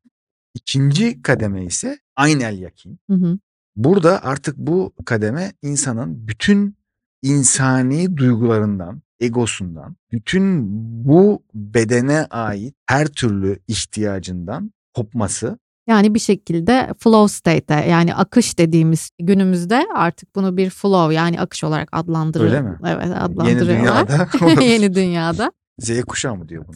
İkinci 0.53 1.21
kademe 1.21 1.65
ise 1.65 1.99
aynel 2.15 2.59
yakin. 2.59 2.99
Hı 3.09 3.13
hı. 3.13 3.39
Burada 3.75 4.23
artık 4.23 4.57
bu 4.57 4.93
kademe 5.05 5.53
insanın 5.61 6.27
bütün 6.27 6.77
insani 7.21 8.17
duygularından, 8.17 9.01
egosundan, 9.19 9.95
bütün 10.11 10.65
bu 11.05 11.43
bedene 11.53 12.25
ait 12.25 12.75
her 12.85 13.07
türlü 13.07 13.59
ihtiyacından 13.67 14.71
kopması 14.93 15.57
Yani 15.87 16.13
bir 16.13 16.19
şekilde 16.19 16.93
flow 16.99 17.33
state 17.33 17.89
yani 17.89 18.15
akış 18.15 18.59
dediğimiz 18.59 19.09
günümüzde 19.19 19.85
artık 19.95 20.35
bunu 20.35 20.57
bir 20.57 20.69
flow 20.69 21.15
yani 21.15 21.41
akış 21.41 21.63
olarak 21.63 21.89
adlandırıyor. 21.91 22.51
Öyle 22.51 22.61
mi? 22.61 22.77
Evet 22.85 23.05
yeni 23.05 23.15
adlandırıyorlar. 23.15 24.07
dünyada 24.07 24.61
Yeni 24.63 24.95
dünyada. 24.95 25.51
Z 25.79 26.01
kuşağı 26.01 26.35
mı 26.35 26.49
diyor 26.49 26.65
bunu? 26.67 26.75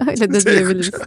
Öyle 0.10 0.32
de 0.32 0.40
Z 0.40 0.46
diyebiliriz. 0.46 0.90
kuşağı. 0.90 1.06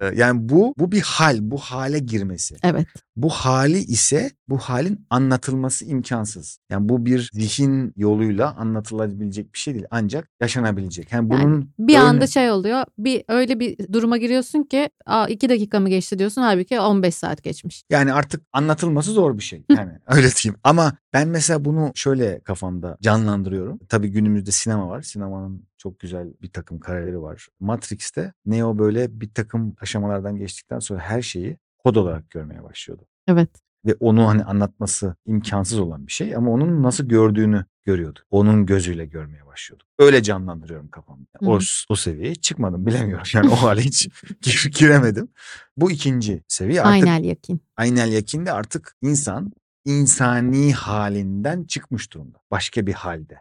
Ee, 0.00 0.14
yani 0.16 0.48
bu 0.48 0.74
bu 0.78 0.92
bir 0.92 1.00
hal, 1.02 1.38
bu 1.40 1.58
hale 1.58 1.98
girmesi. 1.98 2.56
Evet. 2.62 2.86
Bu 3.16 3.30
hali 3.30 3.78
ise 3.78 4.30
bu 4.48 4.58
halin 4.58 5.06
anlatılması 5.10 5.84
imkansız. 5.84 6.58
Yani 6.70 6.88
bu 6.88 7.06
bir 7.06 7.30
zihin 7.32 7.92
yoluyla 7.96 8.54
anlatılabilecek 8.56 9.52
bir 9.54 9.58
şey 9.58 9.74
değil. 9.74 9.86
Ancak 9.90 10.28
yaşanabilecek. 10.40 11.12
Yani 11.12 11.20
Yani 11.32 11.42
bunun 11.44 11.70
Bir 11.78 11.94
örne- 11.94 12.00
anda 12.00 12.26
şey 12.26 12.50
oluyor. 12.50 12.84
Bir 12.98 13.24
öyle 13.28 13.60
bir 13.60 13.92
duruma 13.92 14.16
giriyorsun 14.16 14.62
ki 14.62 14.90
Aa, 15.06 15.26
iki 15.28 15.48
dakika 15.48 15.80
mı 15.80 15.88
geçti 15.88 16.18
diyorsun 16.18 16.42
halbuki 16.42 16.80
15 16.80 17.14
saat 17.14 17.42
geçmiş. 17.42 17.82
yani 17.90 18.12
artık 18.12 18.42
anlatılması 18.52 19.10
zor 19.12 19.38
bir 19.38 19.42
şey. 19.42 19.64
Yani 19.76 19.92
öyle 20.06 20.28
diyeyim. 20.42 20.60
Ama 20.64 20.92
ben 21.12 21.28
mesela 21.28 21.64
bunu 21.64 21.92
şöyle 21.94 22.40
kafamda 22.40 22.98
canlandırıyorum. 23.02 23.78
Tabii 23.88 24.08
günümüzde 24.08 24.50
sinema 24.50 24.88
var. 24.88 25.02
Sinemanın 25.02 25.69
çok 25.80 26.00
güzel 26.00 26.28
bir 26.42 26.48
takım 26.52 26.80
kareleri 26.80 27.22
var. 27.22 27.48
Matrix'te 27.60 28.32
Neo 28.46 28.78
böyle 28.78 29.20
bir 29.20 29.30
takım 29.34 29.74
aşamalardan 29.80 30.36
geçtikten 30.36 30.78
sonra 30.78 31.00
her 31.00 31.22
şeyi 31.22 31.56
kod 31.78 31.94
olarak 31.96 32.30
görmeye 32.30 32.62
başlıyordu. 32.64 33.06
Evet. 33.28 33.50
ve 33.86 33.94
onu 34.00 34.28
hani 34.28 34.44
anlatması 34.44 35.14
imkansız 35.26 35.78
olan 35.78 36.06
bir 36.06 36.12
şey 36.12 36.36
ama 36.36 36.50
onun 36.50 36.82
nasıl 36.82 37.04
gördüğünü 37.04 37.64
görüyordu. 37.84 38.20
Onun 38.30 38.66
gözüyle 38.66 39.06
görmeye 39.06 39.46
başlıyordu. 39.46 39.84
Öyle 39.98 40.22
canlandırıyorum 40.22 40.88
kafamda. 40.88 41.26
O, 41.40 41.58
o 41.88 41.94
seviyeye 41.96 42.34
çıkmadım 42.34 42.86
bilemiyorum. 42.86 43.24
Yani 43.34 43.48
o 43.48 43.56
hale 43.56 43.80
hiç 43.80 44.08
gir- 44.42 44.70
giremedim. 44.78 45.28
Bu 45.76 45.90
ikinci 45.90 46.42
seviye 46.48 46.82
artık 46.82 46.92
Aynel 47.08 47.24
yakin. 47.24 47.60
aynel 47.76 48.12
yakinde 48.12 48.52
artık 48.52 48.94
insan 49.02 49.52
insani 49.84 50.72
halinden 50.72 51.64
çıkmış 51.64 52.12
durumda. 52.12 52.38
Başka 52.50 52.86
bir 52.86 52.92
halde. 52.92 53.40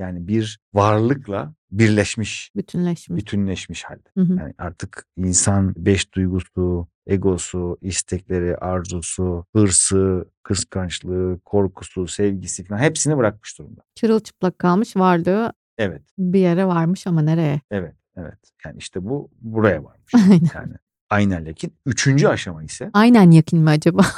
Yani 0.00 0.28
bir 0.28 0.60
varlıkla 0.74 1.54
birleşmiş, 1.70 2.52
Bütünleşmiş. 2.56 3.18
bütünleşmiş 3.20 3.84
halde. 3.84 4.08
Hı 4.14 4.20
hı. 4.20 4.34
Yani 4.36 4.54
artık 4.58 5.04
insan 5.16 5.74
beş 5.76 6.12
duygusu, 6.14 6.88
egosu, 7.06 7.78
istekleri, 7.82 8.56
arzusu, 8.56 9.44
hırsı, 9.56 10.24
kıskançlığı, 10.42 11.40
korkusu, 11.44 12.06
sevgisi 12.06 12.64
falan 12.64 12.80
hepsini 12.80 13.16
bırakmış 13.16 13.58
durumda. 13.58 13.80
Çırılçıplak 13.94 14.58
kalmış 14.58 14.96
varlığı 14.96 15.52
Evet, 15.78 16.02
bir 16.18 16.40
yere 16.40 16.66
varmış 16.66 17.06
ama 17.06 17.22
nereye? 17.22 17.60
evet. 17.70 17.94
Evet. 18.16 18.38
Yani 18.64 18.76
işte 18.78 19.04
bu 19.04 19.30
buraya 19.40 19.84
varmış. 19.84 20.14
Aynen. 20.14 20.40
Yani 20.54 20.74
aynel 21.10 21.46
yakin. 21.46 21.72
Üçüncü 21.86 22.28
aşama 22.28 22.62
ise 22.62 22.90
Aynen 22.92 23.30
yakin 23.30 23.58
mi 23.58 23.70
acaba? 23.70 24.02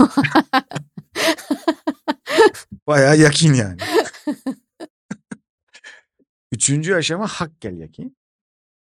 bayağı 2.87 3.19
yakin 3.19 3.55
yani. 3.55 3.77
Üçüncü 6.63 6.95
aşama 6.95 7.27
hakkel 7.27 7.77
yakin. 7.79 8.17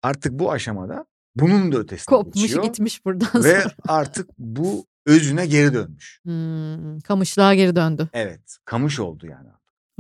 Artık 0.03 0.33
bu 0.33 0.53
aşamada 0.53 1.07
bunun 1.37 1.73
da 1.73 1.79
ötesine 1.79 2.17
Kopmuş 2.17 2.43
geçiyor. 2.43 2.65
gitmiş 2.65 3.05
buradan 3.05 3.45
Ve 3.45 3.61
sonra. 3.61 3.75
artık 3.89 4.31
bu 4.39 4.87
özüne 5.07 5.47
geri 5.47 5.75
dönmüş. 5.75 6.21
Hmm, 6.25 7.01
kamışlığa 7.01 7.55
geri 7.55 7.77
döndü. 7.77 8.09
Evet. 8.13 8.59
Kamış 8.65 9.01
oldu 9.01 9.27
yani. 9.27 9.49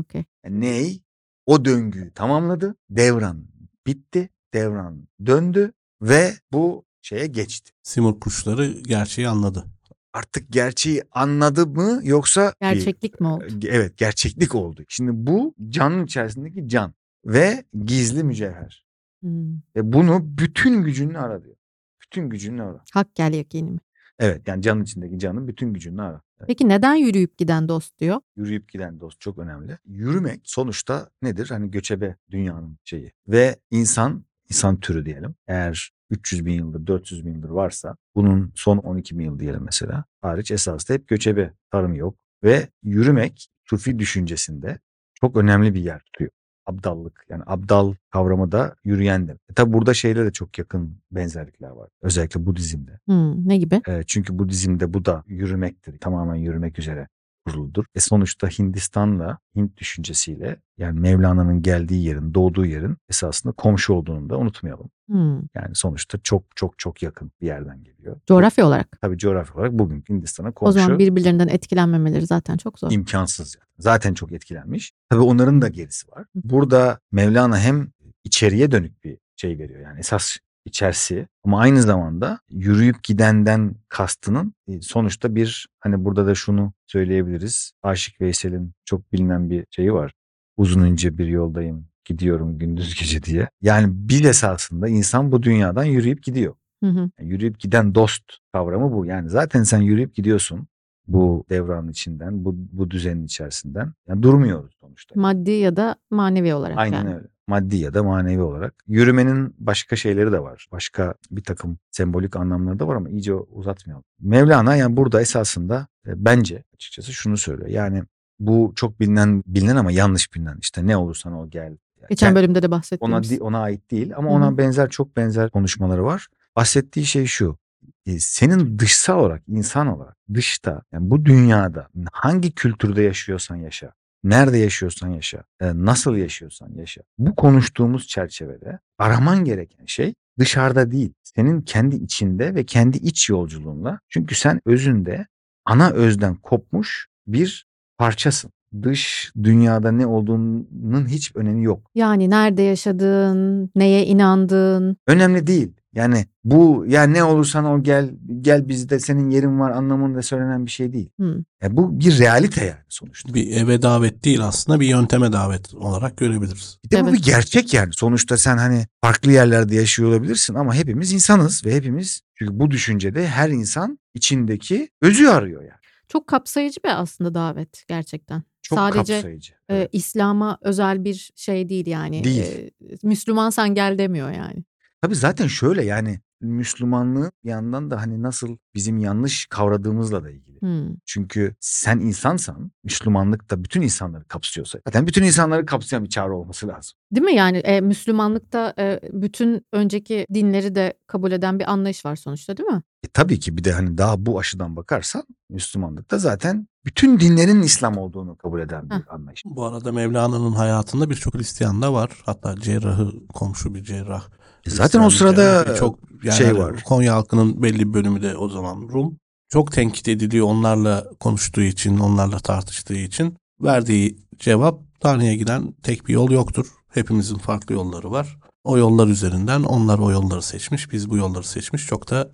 Okey. 0.00 0.24
Yani 0.44 0.60
ney? 0.60 1.02
O 1.46 1.64
döngüyü 1.64 2.12
tamamladı. 2.14 2.74
Devran 2.90 3.46
bitti. 3.86 4.28
Devran 4.54 5.08
döndü 5.26 5.72
ve 6.02 6.34
bu 6.52 6.84
şeye 7.02 7.26
geçti. 7.26 7.72
Simur 7.82 8.20
kuşları 8.20 8.66
gerçeği 8.82 9.28
anladı. 9.28 9.64
Artık 10.12 10.52
gerçeği 10.52 11.02
anladı 11.12 11.66
mı 11.66 12.00
yoksa 12.02 12.54
Gerçeklik 12.60 13.20
mi 13.20 13.26
oldu? 13.26 13.44
Evet 13.66 13.96
gerçeklik 13.96 14.54
oldu. 14.54 14.84
Şimdi 14.88 15.10
bu 15.14 15.54
canın 15.68 16.04
içerisindeki 16.04 16.68
can 16.68 16.94
ve 17.24 17.64
gizli 17.84 18.24
mücevher. 18.24 18.86
Hmm. 19.20 19.54
Ve 19.76 19.92
bunu 19.92 20.20
bütün 20.24 20.82
gücünle 20.82 21.18
ara 21.18 21.44
diyor. 21.44 21.56
Bütün 22.02 22.28
gücünle 22.28 22.62
ara. 22.62 22.84
Hak 22.92 23.14
gel 23.14 23.34
yakini 23.34 23.70
mi? 23.70 23.78
Evet 24.18 24.48
yani 24.48 24.62
canın 24.62 24.82
içindeki 24.82 25.18
canın 25.18 25.48
bütün 25.48 25.72
gücünle 25.72 26.02
ara. 26.02 26.22
Evet. 26.38 26.46
Peki 26.46 26.68
neden 26.68 26.94
yürüyüp 26.94 27.38
giden 27.38 27.68
dost 27.68 27.98
diyor? 27.98 28.20
Yürüyüp 28.36 28.72
giden 28.72 29.00
dost 29.00 29.20
çok 29.20 29.38
önemli. 29.38 29.78
Yürümek 29.86 30.40
sonuçta 30.44 31.10
nedir? 31.22 31.48
Hani 31.50 31.70
göçebe 31.70 32.16
dünyanın 32.30 32.78
şeyi. 32.84 33.12
Ve 33.28 33.56
insan, 33.70 34.24
insan 34.50 34.80
türü 34.80 35.06
diyelim. 35.06 35.34
Eğer 35.46 35.92
300 36.10 36.46
bin 36.46 36.52
yıldır, 36.52 36.86
400 36.86 37.26
bin 37.26 37.34
yıldır 37.34 37.48
varsa 37.48 37.96
bunun 38.14 38.52
son 38.54 38.76
12 38.76 39.18
bin 39.18 39.24
yıl 39.24 39.38
diyelim 39.38 39.62
mesela. 39.64 40.04
Hariç 40.20 40.50
esasında 40.50 40.94
hep 40.98 41.08
göçebe, 41.08 41.54
tarım 41.70 41.94
yok. 41.94 42.16
Ve 42.44 42.68
yürümek 42.82 43.48
Sufi 43.64 43.98
düşüncesinde 43.98 44.78
çok 45.14 45.36
önemli 45.36 45.74
bir 45.74 45.80
yer 45.80 46.00
tutuyor. 46.00 46.30
Abdallık 46.66 47.26
yani 47.28 47.42
abdal 47.46 47.94
kavramı 48.10 48.52
da 48.52 48.76
yürüyen 48.84 49.28
demek. 49.28 49.40
E 49.50 49.54
tabi 49.54 49.72
burada 49.72 49.94
şeyle 49.94 50.24
de 50.24 50.32
çok 50.32 50.58
yakın 50.58 50.98
benzerlikler 51.10 51.70
var. 51.70 51.88
Özellikle 52.02 52.46
Budizm'de. 52.46 52.98
Hmm, 53.06 53.48
ne 53.48 53.56
gibi? 53.56 53.80
E, 53.88 54.02
çünkü 54.06 54.38
Budizm'de 54.38 54.94
bu 54.94 55.04
da 55.04 55.24
yürümektir. 55.26 55.98
Tamamen 55.98 56.34
yürümek 56.34 56.78
üzere 56.78 57.08
kuruludur. 57.46 57.84
E 57.94 58.00
sonuçta 58.00 58.48
Hindistan'la 58.48 59.38
Hint 59.56 59.76
düşüncesiyle 59.76 60.56
yani 60.78 61.00
Mevlana'nın 61.00 61.62
geldiği 61.62 62.04
yerin, 62.04 62.34
doğduğu 62.34 62.66
yerin 62.66 62.96
esasında 63.10 63.52
komşu 63.52 63.92
olduğunu 63.94 64.30
da 64.30 64.38
unutmayalım. 64.38 64.90
Hmm, 65.08 65.34
Yani 65.54 65.74
sonuçta 65.74 66.18
çok 66.18 66.44
çok 66.56 66.78
çok 66.78 67.02
yakın 67.02 67.32
bir 67.40 67.46
yerden 67.46 67.84
geliyor. 67.84 68.16
coğrafya 68.26 68.66
olarak. 68.66 68.98
Tabii 69.00 69.18
coğrafi 69.18 69.52
olarak 69.52 69.72
bugünkü 69.72 70.12
Hindistan'a 70.14 70.48
O 70.48 70.52
komşu 70.52 70.72
zaman 70.72 70.98
birbirlerinden 70.98 71.48
etkilenmemeleri 71.48 72.26
zaten 72.26 72.56
çok 72.56 72.78
zor. 72.78 72.90
imkansız. 72.90 73.56
Yani. 73.60 73.66
Zaten 73.78 74.14
çok 74.14 74.32
etkilenmiş. 74.32 74.92
Tabii 75.10 75.20
onların 75.22 75.62
da 75.62 75.68
gerisi 75.68 76.10
var. 76.10 76.24
Burada 76.34 76.98
Mevlana 77.12 77.58
hem 77.58 77.88
içeriye 78.24 78.70
dönük 78.70 79.04
bir 79.04 79.18
şey 79.36 79.58
veriyor. 79.58 79.80
Yani 79.80 79.98
esas 79.98 80.36
içerisi 80.64 81.28
ama 81.44 81.60
aynı 81.60 81.82
zamanda 81.82 82.38
yürüyüp 82.50 83.04
gidenden 83.04 83.74
kastının 83.88 84.54
e, 84.68 84.80
sonuçta 84.80 85.34
bir 85.34 85.68
hani 85.80 86.04
burada 86.04 86.26
da 86.26 86.34
şunu 86.34 86.72
söyleyebiliriz. 86.86 87.72
Aşık 87.82 88.20
Veysel'in 88.20 88.72
çok 88.84 89.12
bilinen 89.12 89.50
bir 89.50 89.66
şeyi 89.70 89.92
var. 89.92 90.12
Uzun 90.56 90.86
ince 90.86 91.18
bir 91.18 91.26
yoldayım 91.26 91.86
gidiyorum 92.04 92.58
gündüz 92.58 92.94
gece 93.00 93.22
diye. 93.22 93.48
Yani 93.62 93.88
bir 93.92 94.24
esasında 94.24 94.88
insan 94.88 95.32
bu 95.32 95.42
dünyadan 95.42 95.84
yürüyüp 95.84 96.22
gidiyor. 96.22 96.54
Hı 96.82 96.90
hı. 96.90 97.10
Yani 97.18 97.30
yürüyüp 97.30 97.60
giden 97.60 97.94
dost 97.94 98.22
kavramı 98.52 98.92
bu. 98.92 99.06
Yani 99.06 99.28
zaten 99.30 99.62
sen 99.62 99.80
yürüyüp 99.80 100.14
gidiyorsun 100.14 100.68
bu 101.06 101.44
devranın 101.50 101.88
içinden, 101.88 102.44
bu, 102.44 102.54
bu 102.56 102.90
düzenin 102.90 103.24
içerisinden. 103.24 103.92
Yani 104.08 104.22
durmuyoruz 104.22 104.76
sonuçta. 104.80 105.20
Maddi 105.20 105.50
ya 105.50 105.76
da 105.76 105.96
manevi 106.10 106.54
olarak 106.54 106.78
Aynen 106.78 106.96
yani. 106.96 107.14
öyle. 107.14 107.28
Maddi 107.46 107.76
ya 107.76 107.94
da 107.94 108.02
manevi 108.02 108.42
olarak. 108.42 108.74
Yürümenin 108.88 109.54
başka 109.58 109.96
şeyleri 109.96 110.32
de 110.32 110.40
var. 110.42 110.66
Başka 110.72 111.14
bir 111.30 111.42
takım 111.44 111.78
sembolik 111.90 112.36
anlamları 112.36 112.78
da 112.78 112.88
var 112.88 112.96
ama 112.96 113.08
iyice 113.08 113.34
uzatmayalım. 113.34 114.04
Mevlana 114.20 114.76
yani 114.76 114.96
burada 114.96 115.20
esasında 115.20 115.86
e, 116.06 116.24
bence 116.24 116.64
açıkçası 116.74 117.12
şunu 117.12 117.36
söylüyor. 117.36 117.68
Yani 117.68 118.02
bu 118.40 118.72
çok 118.76 119.00
bilinen 119.00 119.42
bilinen 119.46 119.76
ama 119.76 119.92
yanlış 119.92 120.34
bilinen 120.34 120.56
işte 120.60 120.86
ne 120.86 120.96
olursan 120.96 121.32
ol 121.32 121.50
gel. 121.50 121.76
Geçen 122.08 122.32
Kend- 122.32 122.34
bölümde 122.36 122.62
de 122.62 122.66
ona 122.66 122.70
bahsettiğimiz. 122.76 123.30
di- 123.30 123.42
ona 123.42 123.58
ait 123.60 123.90
değil 123.90 124.12
ama 124.16 124.28
Hı 124.28 124.32
hı. 124.32 124.36
ona 124.36 124.58
benzer 124.58 124.90
çok 124.90 125.16
benzer 125.16 125.50
konuşmaları 125.50 126.04
var. 126.04 126.26
Bahsettiği 126.56 127.06
şey 127.06 127.26
şu. 127.26 127.58
e, 128.06 128.18
Senin 128.18 128.78
dışsal 128.78 129.18
olarak, 129.18 129.42
insan 129.48 129.86
olarak 129.86 130.16
dışta 130.34 130.82
yani 130.92 131.10
bu 131.10 131.24
dünyada 131.24 131.88
hangi 132.12 132.52
kültürde 132.54 133.02
yaşıyorsan 133.02 133.56
yaşa, 133.56 133.92
nerede 134.24 134.58
yaşıyorsan 134.58 135.08
yaşa, 135.08 135.44
e, 135.60 135.66
nasıl 135.74 136.16
yaşıyorsan 136.16 136.70
yaşa. 136.74 137.02
Bu 137.18 137.34
konuştuğumuz 137.34 138.06
çerçevede 138.06 138.78
araman 138.98 139.44
gereken 139.44 139.86
şey 139.86 140.14
dışarıda 140.38 140.90
değil. 140.90 141.12
Senin 141.22 141.60
kendi 141.62 141.96
içinde 141.96 142.54
ve 142.54 142.64
kendi 142.64 142.98
iç 142.98 143.28
yolculuğunla. 143.28 143.98
Çünkü 144.08 144.34
sen 144.34 144.60
özünde 144.66 145.26
ana 145.64 145.90
özden 145.90 146.34
kopmuş 146.34 147.06
bir 147.26 147.66
parçasın. 147.98 148.50
Dış 148.82 149.32
dünyada 149.42 149.92
ne 149.92 150.06
olduğunun 150.06 151.06
hiç 151.08 151.36
önemi 151.36 151.64
yok. 151.64 151.90
Yani 151.94 152.30
nerede 152.30 152.62
yaşadığın, 152.62 153.70
neye 153.76 154.06
inandığın. 154.06 154.96
Önemli 155.06 155.46
değil. 155.46 155.72
Yani 155.94 156.26
bu 156.44 156.84
ya 156.88 157.02
ne 157.02 157.24
olursan 157.24 157.64
o 157.64 157.82
gel 157.82 158.10
gel 158.40 158.68
bizde 158.68 159.00
senin 159.00 159.30
yerin 159.30 159.60
var 159.60 159.70
anlamında 159.70 160.22
söylenen 160.22 160.66
bir 160.66 160.70
şey 160.70 160.92
değil. 160.92 161.10
Hı. 161.20 161.44
Ya 161.62 161.76
bu 161.76 162.00
bir 162.00 162.18
realite 162.18 162.64
yani 162.64 162.80
sonuçta. 162.88 163.34
Bir 163.34 163.56
eve 163.56 163.82
davet 163.82 164.24
değil 164.24 164.44
aslında 164.44 164.80
bir 164.80 164.86
yönteme 164.86 165.32
davet 165.32 165.74
olarak 165.74 166.16
görebiliriz. 166.16 166.78
Bir 166.84 166.90
de 166.90 167.02
bu 167.02 167.08
Evet. 167.08 167.18
bir 167.18 167.22
gerçek 167.24 167.74
yani. 167.74 167.92
Sonuçta 167.92 168.36
sen 168.36 168.56
hani 168.58 168.86
farklı 169.00 169.32
yerlerde 169.32 169.74
yaşıyor 169.74 170.08
olabilirsin 170.08 170.54
ama 170.54 170.74
hepimiz 170.74 171.12
insanız 171.12 171.66
ve 171.66 171.74
hepimiz 171.74 172.20
çünkü 172.34 172.58
bu 172.60 172.70
düşüncede 172.70 173.28
her 173.28 173.48
insan 173.48 173.98
içindeki 174.14 174.88
özü 175.02 175.26
arıyor 175.26 175.62
yani. 175.62 175.82
Çok 176.08 176.26
kapsayıcı 176.26 176.80
bir 176.84 177.00
aslında 177.00 177.34
davet 177.34 177.84
gerçekten. 177.88 178.42
Çok 178.62 178.78
Sadece 178.78 179.14
kapsayıcı. 179.14 179.52
e. 179.70 179.88
İslam'a 179.92 180.58
özel 180.62 181.04
bir 181.04 181.30
şey 181.36 181.68
değil 181.68 181.86
yani. 181.86 182.24
Değil. 182.24 182.42
E, 182.42 182.70
Müslümansan 183.02 183.74
gel 183.74 183.98
demiyor 183.98 184.30
yani. 184.30 184.64
Tabii 185.02 185.14
zaten 185.14 185.46
şöyle 185.46 185.84
yani 185.84 186.20
Müslümanlığı 186.40 187.30
bir 187.44 187.50
yandan 187.50 187.90
da 187.90 188.00
hani 188.00 188.22
nasıl 188.22 188.56
bizim 188.74 188.98
yanlış 188.98 189.46
kavradığımızla 189.46 190.24
da 190.24 190.30
ilgili. 190.30 190.60
Hmm. 190.60 190.96
Çünkü 191.06 191.54
sen 191.60 191.98
insansan 191.98 192.70
Müslümanlık 192.84 193.50
da 193.50 193.64
bütün 193.64 193.82
insanları 193.82 194.24
kapsıyorsa 194.24 194.78
zaten 194.86 195.06
bütün 195.06 195.22
insanları 195.22 195.66
kapsayan 195.66 196.04
bir 196.04 196.08
çağrı 196.08 196.36
olması 196.36 196.68
lazım. 196.68 196.92
Değil 197.12 197.24
mi 197.24 197.34
yani 197.34 197.58
e, 197.58 197.80
Müslümanlıkta 197.80 198.74
e, 198.78 199.00
bütün 199.12 199.66
önceki 199.72 200.26
dinleri 200.34 200.74
de 200.74 200.94
kabul 201.06 201.32
eden 201.32 201.58
bir 201.58 201.72
anlayış 201.72 202.04
var 202.04 202.16
sonuçta 202.16 202.56
değil 202.56 202.68
mi? 202.68 202.82
E 203.04 203.08
tabii 203.08 203.40
ki 203.40 203.56
bir 203.56 203.64
de 203.64 203.72
hani 203.72 203.98
daha 203.98 204.26
bu 204.26 204.38
açıdan 204.38 204.76
bakarsan 204.76 205.22
Müslümanlıkta 205.50 206.18
zaten 206.18 206.68
bütün 206.84 207.20
dinlerin 207.20 207.62
İslam 207.62 207.98
olduğunu 207.98 208.36
kabul 208.36 208.60
eden 208.60 208.90
bir 208.90 208.94
Heh. 208.94 209.00
anlayış. 209.08 209.42
Bu 209.44 209.64
arada 209.64 209.92
Mevlana'nın 209.92 210.52
hayatında 210.52 211.10
birçok 211.10 211.34
Hristiyan 211.34 211.82
da 211.82 211.92
var. 211.92 212.10
Hatta 212.26 212.56
cerrahı, 212.56 213.12
komşu 213.34 213.74
bir 213.74 213.82
cerrah. 213.84 214.28
Zaten 214.66 215.00
o 215.00 215.10
sırada 215.10 215.74
çok 215.74 215.98
yani 216.22 216.36
şey 216.36 216.56
var. 216.58 216.82
Konya 216.84 217.14
halkının 217.14 217.62
belli 217.62 217.88
bir 217.88 217.94
bölümü 217.94 218.22
de 218.22 218.36
o 218.36 218.48
zaman 218.48 218.88
Rum. 218.92 219.18
Çok 219.48 219.72
tenkit 219.72 220.08
ediliyor 220.08 220.46
onlarla 220.46 221.04
konuştuğu 221.20 221.62
için, 221.62 221.98
onlarla 221.98 222.38
tartıştığı 222.38 222.94
için. 222.94 223.36
Verdiği 223.60 224.18
cevap 224.38 224.80
Tanrı'ya 225.00 225.34
giden 225.34 225.74
tek 225.82 226.08
bir 226.08 226.12
yol 226.12 226.30
yoktur. 226.30 226.66
Hepimizin 226.88 227.38
farklı 227.38 227.74
yolları 227.74 228.10
var. 228.10 228.38
O 228.64 228.78
yollar 228.78 229.06
üzerinden 229.06 229.62
onlar 229.62 229.98
o 229.98 230.10
yolları 230.10 230.42
seçmiş, 230.42 230.92
biz 230.92 231.10
bu 231.10 231.16
yolları 231.16 231.44
seçmiş. 231.44 231.86
Çok 231.86 232.10
da 232.10 232.30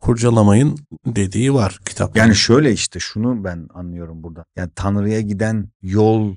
kurcalamayın 0.00 0.78
dediği 1.06 1.54
var 1.54 1.78
kitap. 1.86 2.16
Yani 2.16 2.34
şöyle 2.34 2.72
işte 2.72 3.00
şunu 3.00 3.44
ben 3.44 3.68
anlıyorum 3.74 4.22
burada. 4.22 4.44
Yani 4.56 4.70
Tanrı'ya 4.74 5.20
giden 5.20 5.68
yol 5.82 6.34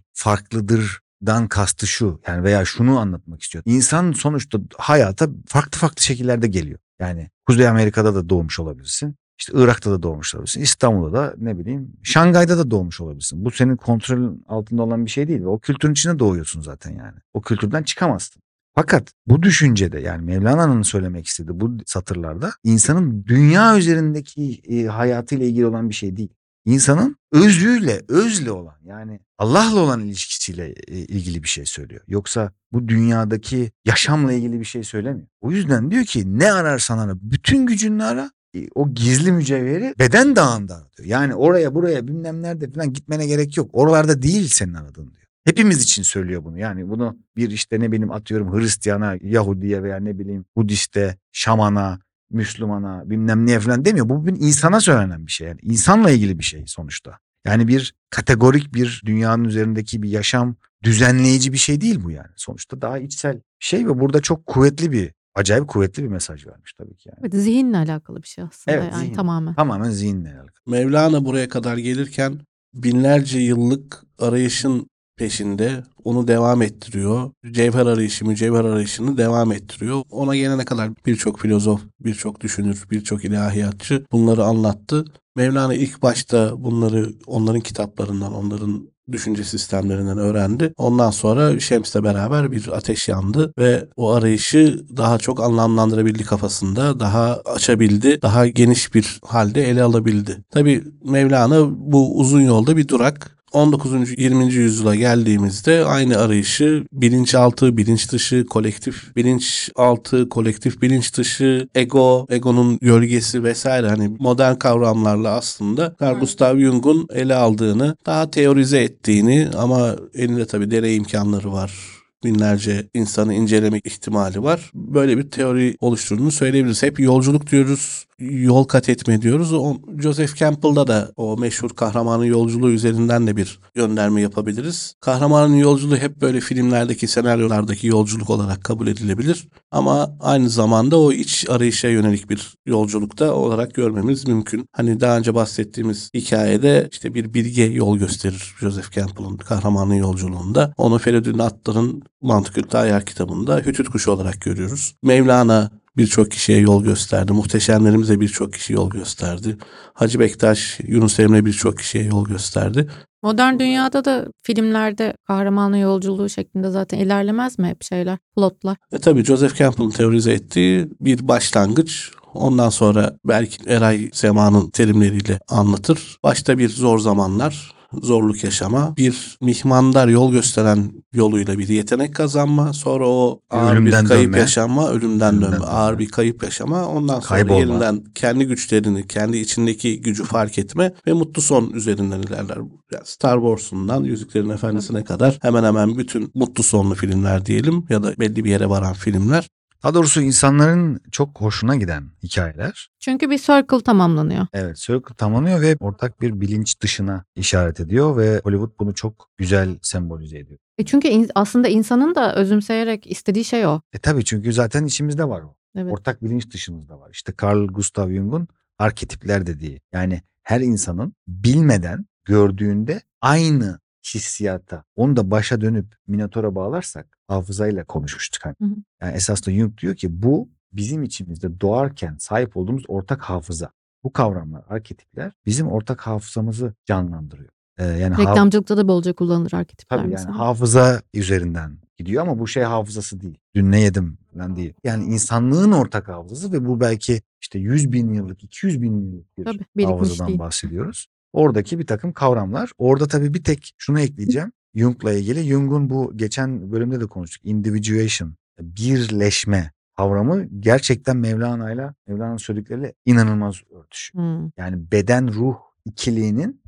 farklıdırdan 1.23 1.47
kastı 1.47 1.87
şu. 1.87 2.19
Yani 2.27 2.43
veya 2.43 2.65
şunu 2.65 2.99
anlatmak 2.99 3.41
istiyor. 3.41 3.63
İnsan 3.67 4.11
sonuçta 4.11 4.59
hayata 4.77 5.27
farklı 5.47 5.79
farklı 5.79 6.01
şekillerde 6.01 6.47
geliyor. 6.47 6.79
Yani 6.99 7.29
Kuzey 7.45 7.67
Amerika'da 7.67 8.15
da 8.15 8.29
doğmuş 8.29 8.59
olabilirsin. 8.59 9.15
İşte 9.39 9.53
Irak'ta 9.55 9.91
da 9.91 10.03
doğmuş 10.03 10.35
olabilirsin. 10.35 10.61
İstanbul'da 10.61 11.13
da 11.13 11.33
ne 11.37 11.57
bileyim 11.57 11.93
Şangay'da 12.03 12.57
da 12.57 12.71
doğmuş 12.71 13.01
olabilirsin. 13.01 13.45
Bu 13.45 13.51
senin 13.51 13.75
kontrolün 13.75 14.43
altında 14.47 14.83
olan 14.83 15.05
bir 15.05 15.11
şey 15.11 15.27
değil. 15.27 15.43
O 15.43 15.59
kültürün 15.59 15.93
içinde 15.93 16.19
doğuyorsun 16.19 16.61
zaten 16.61 16.91
yani. 16.91 17.17
O 17.33 17.41
kültürden 17.41 17.83
çıkamazsın. 17.83 18.41
Fakat 18.75 19.11
bu 19.27 19.43
düşüncede 19.43 19.99
yani 19.99 20.25
Mevlana'nın 20.25 20.81
söylemek 20.81 21.27
istediği 21.27 21.59
bu 21.59 21.77
satırlarda 21.85 22.51
insanın 22.63 23.25
dünya 23.25 23.77
üzerindeki 23.77 24.61
e, 24.69 24.85
hayatıyla 24.85 25.45
ilgili 25.45 25.65
olan 25.65 25.89
bir 25.89 25.95
şey 25.95 26.17
değil. 26.17 26.33
İnsanın 26.65 27.17
özüyle, 27.31 28.01
özle 28.07 28.51
olan 28.51 28.75
yani 28.85 29.19
Allah'la 29.37 29.79
olan 29.79 30.01
ilişkisiyle 30.01 30.73
e, 30.87 30.97
ilgili 30.97 31.43
bir 31.43 31.47
şey 31.47 31.65
söylüyor. 31.65 32.01
Yoksa 32.07 32.51
bu 32.71 32.87
dünyadaki 32.87 33.71
yaşamla 33.85 34.33
ilgili 34.33 34.59
bir 34.59 34.65
şey 34.65 34.83
söylemiyor. 34.83 35.27
O 35.41 35.51
yüzden 35.51 35.91
diyor 35.91 36.05
ki 36.05 36.39
ne 36.39 36.51
ararsan 36.51 36.97
ara 36.97 37.13
bütün 37.21 37.65
gücünle 37.65 38.03
ara 38.03 38.31
e, 38.55 38.67
o 38.75 38.93
gizli 38.93 39.31
mücevheri 39.31 39.93
beden 39.99 40.35
dağında 40.35 40.87
diyor. 40.97 41.09
Yani 41.09 41.35
oraya 41.35 41.75
buraya 41.75 42.07
bilmem 42.07 42.41
nerede 42.41 42.71
falan 42.71 42.93
gitmene 42.93 43.25
gerek 43.25 43.57
yok. 43.57 43.69
Oralarda 43.73 44.21
değil 44.21 44.47
senin 44.47 44.73
aradığın 44.73 45.11
diyor. 45.11 45.23
Hepimiz 45.45 45.83
için 45.83 46.03
söylüyor 46.03 46.43
bunu. 46.43 46.59
Yani 46.59 46.89
bunu 46.89 47.17
bir 47.35 47.51
işte 47.51 47.79
ne 47.79 47.91
bileyim 47.91 48.11
atıyorum 48.11 48.59
Hristiyana, 48.59 49.17
Yahudiye 49.21 49.83
veya 49.83 49.97
ne 49.97 50.19
bileyim 50.19 50.45
Budiste, 50.55 51.17
Şamana, 51.31 51.99
Müslümana 52.33 53.09
bilmem 53.09 53.45
neye 53.47 53.59
falan 53.59 53.85
demiyor. 53.85 54.09
Bu 54.09 54.25
bir 54.25 54.31
insana 54.31 54.79
söylenen 54.79 55.25
bir 55.25 55.31
şey. 55.31 55.47
Yani 55.47 55.59
insanla 55.63 56.11
ilgili 56.11 56.39
bir 56.39 56.43
şey 56.43 56.63
sonuçta. 56.67 57.17
Yani 57.45 57.67
bir 57.67 57.93
kategorik 58.09 58.73
bir 58.73 59.01
dünyanın 59.05 59.43
üzerindeki 59.43 60.03
bir 60.03 60.09
yaşam 60.09 60.55
düzenleyici 60.83 61.53
bir 61.53 61.57
şey 61.57 61.81
değil 61.81 62.03
bu 62.03 62.11
yani. 62.11 62.27
Sonuçta 62.35 62.81
daha 62.81 62.97
içsel 62.99 63.35
bir 63.35 63.41
şey 63.59 63.87
ve 63.87 63.99
burada 63.99 64.21
çok 64.21 64.45
kuvvetli 64.45 64.91
bir 64.91 65.11
acayip 65.35 65.67
kuvvetli 65.67 66.03
bir 66.03 66.07
mesaj 66.07 66.47
vermiş 66.47 66.73
tabii 66.73 66.95
ki 66.97 67.09
yani. 67.09 67.17
Evet, 67.21 67.33
zihinle 67.33 67.77
alakalı 67.77 68.23
bir 68.23 68.27
şey 68.27 68.43
aslında 68.43 68.77
Evet, 68.77 68.89
yani 68.93 69.03
zihin. 69.03 69.15
tamamen. 69.15 69.53
Tamamen 69.55 69.89
zihinle 69.89 70.29
alakalı. 70.29 70.51
Mevlana 70.67 71.25
buraya 71.25 71.49
kadar 71.49 71.77
gelirken 71.77 72.39
binlerce 72.73 73.39
yıllık 73.39 74.03
arayışın 74.19 74.87
peşinde 75.23 75.83
onu 76.03 76.27
devam 76.27 76.61
ettiriyor. 76.61 77.31
Cevher 77.51 77.85
arayışı, 77.85 78.25
mücevher 78.25 78.65
arayışını 78.65 79.17
devam 79.17 79.51
ettiriyor. 79.51 80.03
Ona 80.11 80.35
gelene 80.35 80.65
kadar 80.65 80.89
birçok 81.05 81.39
filozof, 81.39 81.81
birçok 81.99 82.41
düşünür, 82.41 82.83
birçok 82.91 83.25
ilahiyatçı 83.25 84.05
bunları 84.11 84.43
anlattı. 84.43 85.05
Mevlana 85.35 85.73
ilk 85.73 86.01
başta 86.01 86.63
bunları 86.63 87.09
onların 87.27 87.61
kitaplarından, 87.61 88.33
onların 88.33 88.89
düşünce 89.11 89.43
sistemlerinden 89.43 90.17
öğrendi. 90.17 90.73
Ondan 90.77 91.11
sonra 91.11 91.59
Şems'le 91.59 91.95
beraber 91.95 92.51
bir 92.51 92.67
ateş 92.67 93.09
yandı 93.09 93.53
ve 93.59 93.87
o 93.95 94.11
arayışı 94.11 94.85
daha 94.97 95.17
çok 95.17 95.43
anlamlandırabildi 95.43 96.23
kafasında, 96.23 96.99
daha 96.99 97.41
açabildi, 97.45 98.21
daha 98.21 98.47
geniş 98.47 98.93
bir 98.93 99.19
halde 99.25 99.69
ele 99.69 99.83
alabildi. 99.83 100.43
Tabi 100.51 100.83
Mevlana 101.05 101.65
bu 101.69 102.19
uzun 102.19 102.41
yolda 102.41 102.77
bir 102.77 102.87
durak. 102.87 103.42
19. 103.53 104.17
20. 104.17 104.53
yüzyıla 104.53 104.95
geldiğimizde 104.95 105.85
aynı 105.85 106.17
arayışı 106.17 106.85
bilinçaltı, 106.93 107.77
bilinç 107.77 108.11
dışı, 108.11 108.45
kolektif 108.45 109.15
bilinçaltı, 109.15 110.29
kolektif 110.29 110.81
bilinç 110.81 111.17
dışı, 111.17 111.67
ego, 111.75 112.25
egonun 112.29 112.77
gölgesi 112.81 113.43
vesaire 113.43 113.87
hani 113.87 114.15
modern 114.19 114.55
kavramlarla 114.55 115.29
aslında 115.29 115.95
Carl 116.01 116.19
Gustav 116.19 116.59
Jung'un 116.59 117.07
ele 117.13 117.35
aldığını, 117.35 117.95
daha 118.05 118.31
teorize 118.31 118.79
ettiğini 118.83 119.49
ama 119.57 119.95
elinde 120.13 120.45
tabii 120.45 120.71
deney 120.71 120.95
imkanları 120.95 121.51
var 121.51 122.02
binlerce 122.23 122.89
insanı 122.93 123.33
incelemek 123.33 123.85
ihtimali 123.85 124.43
var. 124.43 124.71
Böyle 124.75 125.17
bir 125.17 125.31
teori 125.31 125.77
oluşturduğunu 125.79 126.31
söyleyebiliriz. 126.31 126.83
Hep 126.83 126.99
yolculuk 126.99 127.51
diyoruz, 127.51 128.05
yol 128.19 128.63
kat 128.63 128.89
etme 128.89 129.21
diyoruz. 129.21 129.53
O, 129.53 129.77
Joseph 129.99 130.35
Campbell'da 130.35 130.87
da 130.87 131.11
o 131.15 131.37
meşhur 131.37 131.69
kahramanın 131.69 132.23
yolculuğu 132.23 132.71
üzerinden 132.71 133.27
de 133.27 133.35
bir 133.37 133.59
gönderme 133.75 134.21
yapabiliriz. 134.21 134.95
Kahramanın 135.01 135.55
yolculuğu 135.55 135.97
hep 135.97 136.21
böyle 136.21 136.39
filmlerdeki, 136.39 137.07
senaryolardaki 137.07 137.87
yolculuk 137.87 138.29
olarak 138.29 138.63
kabul 138.63 138.87
edilebilir. 138.87 139.47
Ama 139.71 140.17
aynı 140.19 140.49
zamanda 140.49 140.99
o 140.99 141.11
iç 141.11 141.45
arayışa 141.49 141.87
yönelik 141.87 142.29
bir 142.29 142.55
yolculukta 142.65 143.33
olarak 143.33 143.73
görmemiz 143.73 144.27
mümkün. 144.27 144.65
Hani 144.71 144.99
daha 144.99 145.17
önce 145.17 145.35
bahsettiğimiz 145.35 146.09
hikayede 146.13 146.89
işte 146.91 147.13
bir 147.13 147.33
bilge 147.33 147.63
yol 147.63 147.97
gösterir 147.97 148.55
Joseph 148.59 148.91
Campbell'ın 148.91 149.37
kahramanın 149.37 149.93
yolculuğunda. 149.93 150.73
Onu 150.77 150.97
Feridun 150.97 151.39
Attar'ın 151.39 152.03
Mantık 152.23 152.75
Ayar 152.75 153.05
kitabında 153.05 153.57
Hütüt 153.57 153.89
Kuşu 153.89 154.11
olarak 154.11 154.41
görüyoruz. 154.41 154.95
Mevlana 155.03 155.71
birçok 155.97 156.31
kişiye 156.31 156.59
yol 156.59 156.83
gösterdi. 156.83 157.33
Muhteşemlerimize 157.33 158.19
birçok 158.19 158.53
kişi 158.53 158.73
yol 158.73 158.89
gösterdi. 158.89 159.57
Hacı 159.93 160.19
Bektaş, 160.19 160.79
Yunus 160.87 161.19
Emre 161.19 161.45
birçok 161.45 161.77
kişiye 161.77 162.03
yol 162.03 162.25
gösterdi. 162.25 162.89
Modern 163.23 163.59
dünyada 163.59 164.05
da 164.05 164.25
filmlerde 164.43 165.13
kahramanın 165.27 165.77
yolculuğu 165.77 166.29
şeklinde 166.29 166.69
zaten 166.69 166.99
ilerlemez 166.99 167.59
mi 167.59 167.67
hep 167.67 167.83
şeyler, 167.83 168.17
plotlar? 168.35 168.77
Ve 168.93 168.99
tabii 168.99 169.23
Joseph 169.23 169.55
Campbell'ın 169.55 169.89
teorize 169.89 170.33
ettiği 170.33 170.89
bir 171.01 171.27
başlangıç. 171.27 172.11
Ondan 172.33 172.69
sonra 172.69 173.17
belki 173.25 173.69
Eray 173.69 174.09
Sema'nın 174.13 174.69
terimleriyle 174.69 175.39
anlatır. 175.49 176.17
Başta 176.23 176.57
bir 176.57 176.69
zor 176.69 176.99
zamanlar, 176.99 177.73
zorluk 178.01 178.43
yaşama, 178.43 178.97
bir 178.97 179.37
mihmandar 179.41 180.07
yol 180.07 180.31
gösteren 180.31 180.91
yoluyla 181.13 181.59
bir 181.59 181.67
yetenek 181.67 182.15
kazanma, 182.15 182.73
sonra 182.73 183.07
o 183.07 183.39
ağır 183.49 183.73
Ölümden 183.73 184.03
bir 184.03 184.09
kayıp 184.09 184.25
dönme. 184.25 184.39
yaşanma, 184.39 184.89
ölümden, 184.89 185.13
Ölümden 185.13 185.41
dönme, 185.41 185.55
dönme. 185.55 185.65
ağır 185.65 185.99
bir 185.99 186.07
kayıp 186.09 186.43
yaşama, 186.43 186.87
ondan 186.87 187.19
sonra 187.19 187.39
Kaybolma. 187.39 187.59
yeniden 187.59 188.03
kendi 188.15 188.45
güçlerini, 188.45 189.07
kendi 189.07 189.37
içindeki 189.37 190.01
gücü 190.01 190.23
fark 190.23 190.57
etme 190.57 190.93
ve 191.07 191.13
mutlu 191.13 191.41
son 191.41 191.69
üzerinden 191.69 192.21
ilerler. 192.21 192.57
Yani 192.91 193.03
Star 193.05 193.37
Wars'undan 193.37 194.03
Yüzüklerin 194.03 194.49
Efendisi'ne 194.49 195.03
kadar 195.03 195.37
hemen 195.41 195.63
hemen 195.63 195.97
bütün 195.97 196.31
mutlu 196.35 196.63
sonlu 196.63 196.95
filmler 196.95 197.45
diyelim 197.45 197.85
ya 197.89 198.03
da 198.03 198.13
belli 198.19 198.43
bir 198.43 198.49
yere 198.49 198.69
varan 198.69 198.93
filmler 198.93 199.47
Daha 199.83 199.93
doğrusu 199.93 200.21
insanların 200.21 200.99
çok 201.11 201.41
hoşuna 201.41 201.75
giden 201.75 202.03
hikayeler. 202.23 202.89
Çünkü 202.99 203.29
bir 203.29 203.37
circle 203.37 203.81
tamamlanıyor. 203.83 204.47
Evet 204.53 204.77
Circle 204.77 205.15
tamamlanıyor 205.17 205.61
ve 205.61 205.75
ortak 205.79 206.21
bir 206.21 206.41
bilinç 206.41 206.81
dışına 206.81 207.23
işaret 207.35 207.79
ediyor 207.79 208.17
ve 208.17 208.41
Hollywood 208.43 208.79
bunu 208.79 208.93
çok 208.93 209.29
güzel 209.37 209.77
sembolize 209.81 210.39
ediyor. 210.39 210.59
E 210.77 210.85
çünkü 210.85 211.07
in- 211.07 211.29
aslında 211.35 211.67
insanın 211.67 212.15
da 212.15 212.35
özümseyerek 212.35 213.11
istediği 213.11 213.43
şey 213.43 213.65
o. 213.65 213.81
E 213.93 213.99
tabii 213.99 214.25
çünkü 214.25 214.53
zaten 214.53 214.85
içimizde 214.85 215.29
var 215.29 215.41
o. 215.41 215.55
Evet. 215.77 215.93
Ortak 215.93 216.23
bilinç 216.23 216.53
dışımızda 216.53 216.99
var. 216.99 217.09
İşte 217.13 217.33
Carl 217.43 217.67
Gustav 217.67 218.09
Jung'un 218.11 218.47
arketipler 218.79 219.45
dediği. 219.47 219.81
Yani 219.93 220.21
her 220.43 220.61
insanın 220.61 221.13
bilmeden 221.27 222.05
gördüğünde 222.25 223.01
aynı 223.21 223.79
hissiyata 224.03 224.83
onu 224.95 225.15
da 225.15 225.31
başa 225.31 225.61
dönüp 225.61 225.95
Minotaur'a 226.07 226.55
bağlarsak 226.55 227.17
hafızayla 227.27 227.83
konuşmuştuk. 227.83 228.45
Hani. 228.45 228.55
Hı 228.61 228.65
hı. 228.65 228.75
Yani 229.01 229.13
esasında 229.13 229.55
Jung 229.55 229.77
diyor 229.77 229.95
ki 229.95 230.23
bu 230.23 230.49
bizim 230.73 231.03
içimizde 231.03 231.61
doğarken 231.61 232.15
sahip 232.19 232.57
olduğumuz 232.57 232.83
ortak 232.87 233.21
hafıza. 233.21 233.71
Bu 234.03 234.13
kavramlar, 234.13 234.63
arketipler 234.69 235.31
bizim 235.45 235.67
ortak 235.67 236.01
hafızamızı 236.01 236.73
canlandırıyor. 236.85 237.49
Ee, 237.77 237.85
yani 237.85 238.17
Reklamcılıkta 238.17 238.77
da 238.77 238.87
bolca 238.87 239.13
kullanılır 239.13 239.53
arketipler 239.53 239.97
Tabii 239.97 240.11
yani 240.11 240.19
mesela. 240.19 240.39
hafıza 240.39 241.01
üzerinden 241.13 241.77
gidiyor 241.97 242.21
ama 242.21 242.39
bu 242.39 242.47
şey 242.47 242.63
hafızası 242.63 243.21
değil. 243.21 243.37
Dün 243.55 243.71
ne 243.71 243.79
yedim 243.79 244.17
falan 244.33 244.55
değil. 244.55 244.73
Yani 244.83 245.03
insanlığın 245.03 245.71
ortak 245.71 246.07
hafızası 246.07 246.51
ve 246.53 246.65
bu 246.65 246.79
belki 246.79 247.21
işte 247.41 247.59
100 247.59 247.91
bin 247.91 248.13
yıllık, 248.13 248.43
200 248.43 248.81
bin 248.81 249.01
yıllık 249.01 249.37
bir 249.37 249.43
Tabii, 249.45 249.59
birikmiş 249.75 249.85
hafızadan 249.85 250.27
değil. 250.27 250.39
bahsediyoruz. 250.39 251.07
Oradaki 251.33 251.79
bir 251.79 251.87
takım 251.87 252.13
kavramlar. 252.13 252.71
Orada 252.77 253.07
tabii 253.07 253.33
bir 253.33 253.43
tek 253.43 253.73
şunu 253.77 253.99
ekleyeceğim. 253.99 254.51
Jung'la 254.75 255.13
ilgili. 255.13 255.43
Jung'un 255.43 255.89
bu 255.89 256.17
geçen 256.17 256.71
bölümde 256.71 257.01
de 257.01 257.05
konuştuk. 257.05 257.45
Individuation, 257.45 258.35
birleşme 258.59 259.71
kavramı 259.97 260.45
gerçekten 260.59 261.17
Mevlana'yla, 261.17 261.95
Mevlana'nın 262.07 262.37
söyledikleriyle 262.37 262.93
inanılmaz 263.05 263.61
örtüşüyor. 263.71 264.23
Hmm. 264.23 264.49
Yani 264.57 264.91
beden 264.91 265.33
ruh 265.33 265.55
ikiliğinin 265.85 266.61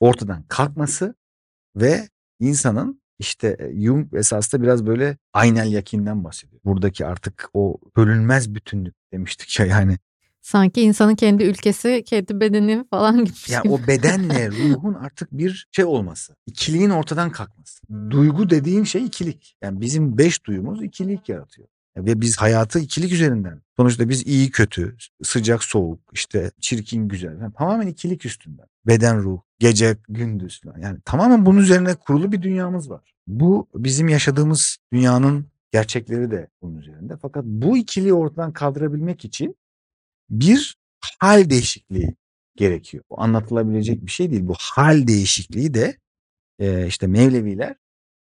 ortadan 0.00 0.42
kalkması 0.48 1.14
ve 1.76 2.08
insanın 2.40 3.00
işte 3.18 3.56
e, 3.58 3.80
Jung 3.80 4.14
esasında 4.14 4.62
biraz 4.62 4.86
böyle 4.86 5.16
aynel 5.32 5.72
yakinden 5.72 6.24
bahsediyor. 6.24 6.60
Buradaki 6.64 7.06
artık 7.06 7.50
o 7.54 7.78
bölünmez 7.96 8.54
bütünlük 8.54 8.94
demiştik 9.12 9.60
ya 9.60 9.66
yani. 9.66 9.98
Sanki 10.46 10.82
insanın 10.82 11.14
kendi 11.14 11.44
ülkesi, 11.44 12.02
kendi 12.06 12.40
bedeni 12.40 12.84
falan 12.90 13.24
gibi. 13.24 13.34
Ya 13.48 13.62
o 13.68 13.86
bedenle 13.86 14.50
ruhun 14.50 14.94
artık 14.94 15.32
bir 15.32 15.68
şey 15.72 15.84
olması. 15.84 16.36
İkiliğin 16.46 16.90
ortadan 16.90 17.30
kalkması. 17.30 17.80
Duygu 18.10 18.50
dediğin 18.50 18.84
şey 18.84 19.04
ikilik. 19.04 19.56
Yani 19.62 19.80
bizim 19.80 20.18
beş 20.18 20.44
duyumuz 20.44 20.82
ikilik 20.82 21.28
yaratıyor. 21.28 21.68
Ve 21.96 22.20
biz 22.20 22.36
hayatı 22.36 22.78
ikilik 22.78 23.12
üzerinden. 23.12 23.60
Sonuçta 23.76 24.08
biz 24.08 24.26
iyi 24.26 24.50
kötü, 24.50 24.96
sıcak 25.22 25.64
soğuk, 25.64 26.00
işte 26.12 26.50
çirkin 26.60 27.08
güzel. 27.08 27.40
Yani 27.40 27.52
tamamen 27.58 27.86
ikilik 27.86 28.26
üstünden. 28.26 28.66
Beden 28.86 29.22
ruh, 29.22 29.40
gece 29.58 29.96
gündüz. 30.08 30.60
Yani 30.80 30.98
tamamen 31.04 31.46
bunun 31.46 31.58
üzerine 31.58 31.94
kurulu 31.94 32.32
bir 32.32 32.42
dünyamız 32.42 32.90
var. 32.90 33.14
Bu 33.26 33.68
bizim 33.74 34.08
yaşadığımız 34.08 34.76
dünyanın 34.92 35.46
gerçekleri 35.72 36.30
de 36.30 36.48
bunun 36.62 36.76
üzerinde. 36.76 37.16
Fakat 37.22 37.44
bu 37.44 37.76
ikiliği 37.76 38.14
ortadan 38.14 38.52
kaldırabilmek 38.52 39.24
için 39.24 39.56
bir 40.30 40.76
hal 41.20 41.50
değişikliği 41.50 42.14
gerekiyor. 42.56 43.04
Bu 43.10 43.20
anlatılabilecek 43.22 44.06
bir 44.06 44.10
şey 44.10 44.30
değil. 44.30 44.46
Bu 44.46 44.54
hal 44.60 45.06
değişikliği 45.06 45.74
de 45.74 45.96
e, 46.58 46.86
işte 46.86 47.06
Mevleviler 47.06 47.74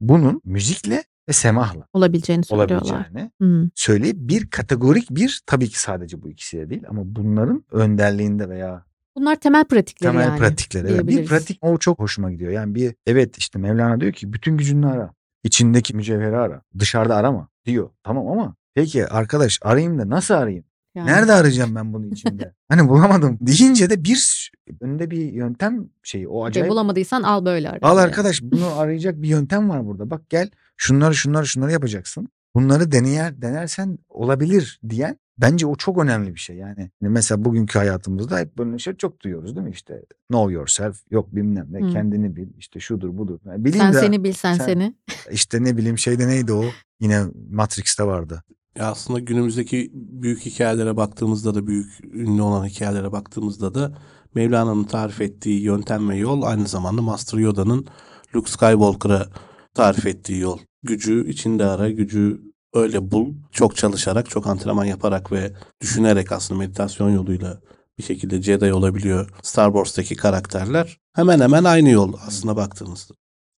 bunun 0.02 0.42
müzikle 0.46 1.04
ve 1.30 1.34
semahla 1.34 1.88
olabileceğini 1.94 2.44
söylüyorlar. 2.46 2.76
olabileceğini 2.82 3.32
Hmm. 3.40 3.70
söyleyip 3.76 4.16
bir 4.20 4.50
kategorik 4.50 5.10
bir 5.10 5.42
tabii 5.46 5.70
ki 5.70 5.80
sadece 5.80 6.22
bu 6.22 6.30
ikisiyle 6.30 6.70
değil 6.70 6.84
ama 6.90 7.02
bunların 7.06 7.64
önderliğinde 7.72 8.50
veya 8.50 8.86
Bunlar 9.16 9.36
temel 9.36 9.66
pratikleri 9.66 10.12
temel 10.12 10.28
yani. 10.28 10.40
pratikleri. 10.40 10.88
Evet. 10.88 11.08
Bir 11.08 11.26
pratik 11.26 11.58
o 11.62 11.78
çok 11.78 12.00
hoşuma 12.00 12.32
gidiyor. 12.32 12.52
Yani 12.52 12.76
bir 12.76 12.96
evet 13.06 13.38
işte 13.38 13.60
Mevlana 13.60 14.02
diyor 14.02 14.14
ki 14.14 14.34
bütün 14.34 14.58
gücünü 14.58 14.88
ara. 14.88 15.14
İçindeki 15.44 15.96
mücevheri 15.96 16.36
ara. 16.38 16.62
Dışarıda 16.80 17.16
arama 17.16 17.48
diyor. 17.66 17.90
Tamam 18.04 18.28
ama 18.28 18.56
peki 18.76 19.08
arkadaş 19.08 19.60
arayayım 19.62 20.00
da 20.00 20.10
nasıl 20.10 20.34
arayayım? 20.34 20.66
Yani. 21.00 21.12
Nerede 21.12 21.34
arayacağım 21.34 21.76
ben 21.76 21.94
bunu 21.94 22.06
içinde? 22.06 22.54
hani 22.70 22.90
bulamadım 22.90 23.38
deyince 23.42 23.90
de 23.90 24.04
bir 24.04 24.52
önünde 24.82 25.12
bir 25.12 25.34
yöntem 25.34 25.90
şeyi 26.04 26.28
o 26.28 26.44
Ve 26.44 26.48
acayip. 26.48 26.70
bulamadıysan 26.70 27.24
al 27.24 27.46
böyle 27.46 27.70
ara. 27.70 27.80
Al 27.82 27.98
arkadaş 27.98 28.42
bunu 28.42 28.66
arayacak 28.78 29.22
bir 29.22 29.28
yöntem 29.28 29.70
var 29.70 29.86
burada. 29.86 30.10
Bak 30.10 30.30
gel 30.30 30.50
şunları 30.78 31.16
şunları 31.16 31.48
şunları 31.48 31.72
yapacaksın. 31.72 32.28
Bunları 32.56 32.92
deneyer 32.92 33.42
denersen 33.42 33.98
olabilir 34.10 34.80
diyen 34.90 35.18
bence 35.38 35.66
o 35.68 35.76
çok 35.76 35.98
önemli 36.04 36.36
bir 36.36 36.40
şey. 36.40 36.56
Yani 36.56 36.92
hani 37.02 37.10
mesela 37.10 37.46
bugünkü 37.46 37.80
hayatımızda 37.80 38.40
hep 38.40 38.58
böyle 38.58 38.80
şey 38.80 38.94
çok 38.96 39.22
duyuyoruz 39.22 39.56
değil 39.56 39.68
mi? 39.68 39.72
İşte 39.74 40.02
know 40.32 40.54
yourself 40.54 40.98
yok 41.12 41.36
bilmem 41.36 41.68
ne 41.72 41.88
Hı. 41.88 41.90
kendini 41.94 42.36
bil 42.36 42.48
işte 42.58 42.80
şudur 42.80 43.18
budur. 43.18 43.40
Yani 43.46 43.66
bileyim 43.66 43.86
Sen 43.86 43.94
de 43.94 44.00
seni 44.00 44.24
bil 44.24 44.34
sen, 44.34 44.54
sen- 44.54 44.66
seni. 44.66 44.94
işte 45.32 45.64
ne 45.64 45.78
bileyim 45.78 45.98
şeyde 45.98 46.28
neydi 46.28 46.54
o? 46.54 46.64
Yine 47.00 47.24
Matrix'te 47.52 48.04
vardı. 48.04 48.44
Aslında 48.80 49.20
günümüzdeki 49.20 49.92
büyük 49.94 50.46
hikayelere 50.46 50.98
baktığımızda 50.98 51.56
da 51.56 51.68
büyük 51.68 52.00
ünlü 52.14 52.42
olan 52.42 52.66
hikayelere 52.66 53.12
baktığımızda 53.12 53.76
da 53.76 53.98
Mevlana'nın 54.36 54.84
tarif 54.84 55.22
ettiği 55.22 55.62
yöntem 55.62 56.10
ve 56.10 56.16
yol 56.16 56.42
aynı 56.42 56.68
zamanda 56.68 57.02
Master 57.02 57.38
Yoda'nın 57.38 57.88
Luke 58.36 58.52
Skywalker'a 58.52 59.28
tarif 59.74 60.06
ettiği 60.06 60.40
yol. 60.40 60.60
Gücü 60.84 61.30
içinde 61.30 61.66
ara, 61.66 61.90
gücü 61.90 62.42
öyle 62.74 63.12
bul. 63.12 63.34
Çok 63.52 63.76
çalışarak, 63.76 64.30
çok 64.30 64.48
antrenman 64.48 64.86
yaparak 64.86 65.32
ve 65.32 65.54
düşünerek 65.82 66.32
aslında 66.32 66.60
meditasyon 66.60 67.10
yoluyla 67.10 67.60
bir 67.98 68.04
şekilde 68.04 68.42
Jedi 68.42 68.74
olabiliyor 68.74 69.30
Star 69.42 69.68
Wars'taki 69.68 70.16
karakterler. 70.16 70.98
Hemen 71.14 71.40
hemen 71.40 71.64
aynı 71.64 71.90
yol 71.90 72.14
aslında 72.28 72.56
baktığınızda. 72.56 73.14